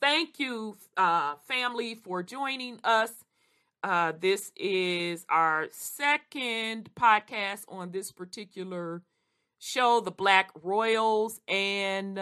thank 0.00 0.38
you, 0.38 0.76
uh, 0.96 1.34
family, 1.46 1.94
for 1.94 2.22
joining 2.22 2.80
us. 2.84 3.12
Uh, 3.82 4.12
this 4.18 4.52
is 4.56 5.24
our 5.30 5.68
second 5.72 6.90
podcast 6.94 7.64
on 7.68 7.90
this 7.92 8.12
particular 8.12 9.02
show, 9.58 10.00
The 10.00 10.10
Black 10.10 10.50
Royals 10.62 11.40
and 11.48 12.18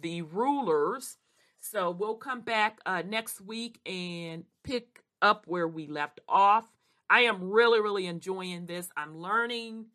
the 0.00 0.22
Rulers. 0.22 1.16
So 1.60 1.90
we'll 1.90 2.16
come 2.16 2.42
back 2.42 2.80
uh, 2.86 3.02
next 3.06 3.40
week 3.40 3.80
and 3.86 4.44
pick 4.62 5.02
up 5.22 5.44
where 5.46 5.68
we 5.68 5.86
left 5.86 6.20
off. 6.28 6.66
I 7.08 7.20
am 7.20 7.50
really, 7.50 7.80
really 7.80 8.06
enjoying 8.06 8.66
this. 8.66 8.88
I'm 8.96 9.18
learning 9.18 9.86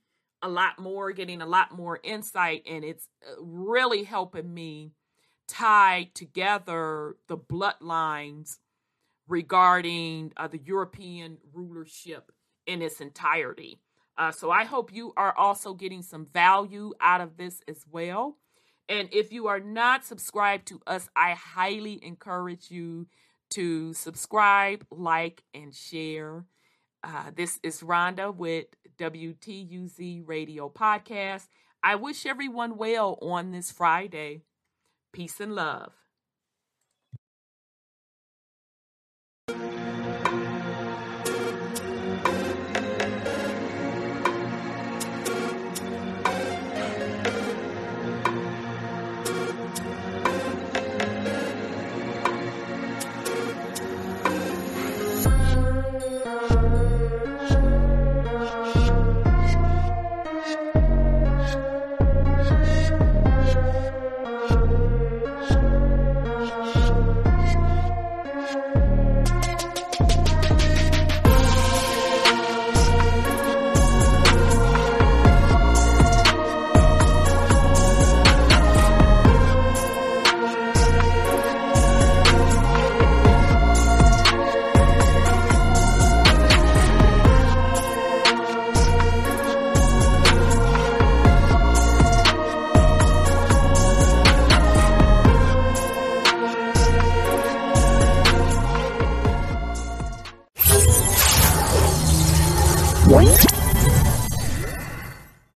a 0.42 0.50
lot 0.50 0.80
more, 0.80 1.12
getting 1.12 1.42
a 1.42 1.46
lot 1.46 1.72
more 1.72 2.00
insight, 2.04 2.64
and 2.68 2.84
it's 2.84 3.08
uh, 3.26 3.42
really 3.42 4.04
helping 4.04 4.54
me 4.54 4.94
tie 5.48 6.10
together 6.14 7.16
the 7.28 7.38
bloodlines 7.38 8.58
regarding 9.28 10.32
uh, 10.38 10.48
the 10.48 10.60
European 10.60 11.38
rulership 11.54 12.32
in 12.66 12.82
its 12.82 13.02
entirety. 13.02 13.80
Uh, 14.18 14.32
so 14.32 14.52
I 14.52 14.66
hope 14.66 14.94
you 14.94 15.14
are 15.18 15.36
also 15.38 15.74
getting 15.74 16.02
some 16.02 16.28
value 16.34 16.94
out 17.00 17.22
of 17.22 17.38
this 17.38 17.62
as 17.68 17.86
well. 17.90 18.38
And 18.90 19.10
if 19.12 19.32
you 19.32 19.48
are 19.48 19.60
not 19.60 20.06
subscribed 20.06 20.68
to 20.68 20.82
us, 20.86 21.10
I 21.16 21.32
highly 21.32 22.04
encourage 22.04 22.70
you 22.70 23.08
to 23.52 23.94
subscribe, 23.94 24.86
like, 24.92 25.44
and 25.54 25.74
share. 25.74 26.46
Uh, 27.04 27.32
this 27.36 27.60
is 27.64 27.82
Rhonda 27.82 28.36
with 28.36 28.68
WTUZ 28.98 30.28
Radio 30.28 30.70
Podcast. 30.70 31.48
I 31.84 31.96
wish 31.96 32.26
everyone 32.28 32.78
well 32.78 33.18
on 33.22 33.52
this 33.52 33.72
Friday. 33.72 34.44
Peace 35.12 35.40
and 35.40 35.56
love. 35.56 35.94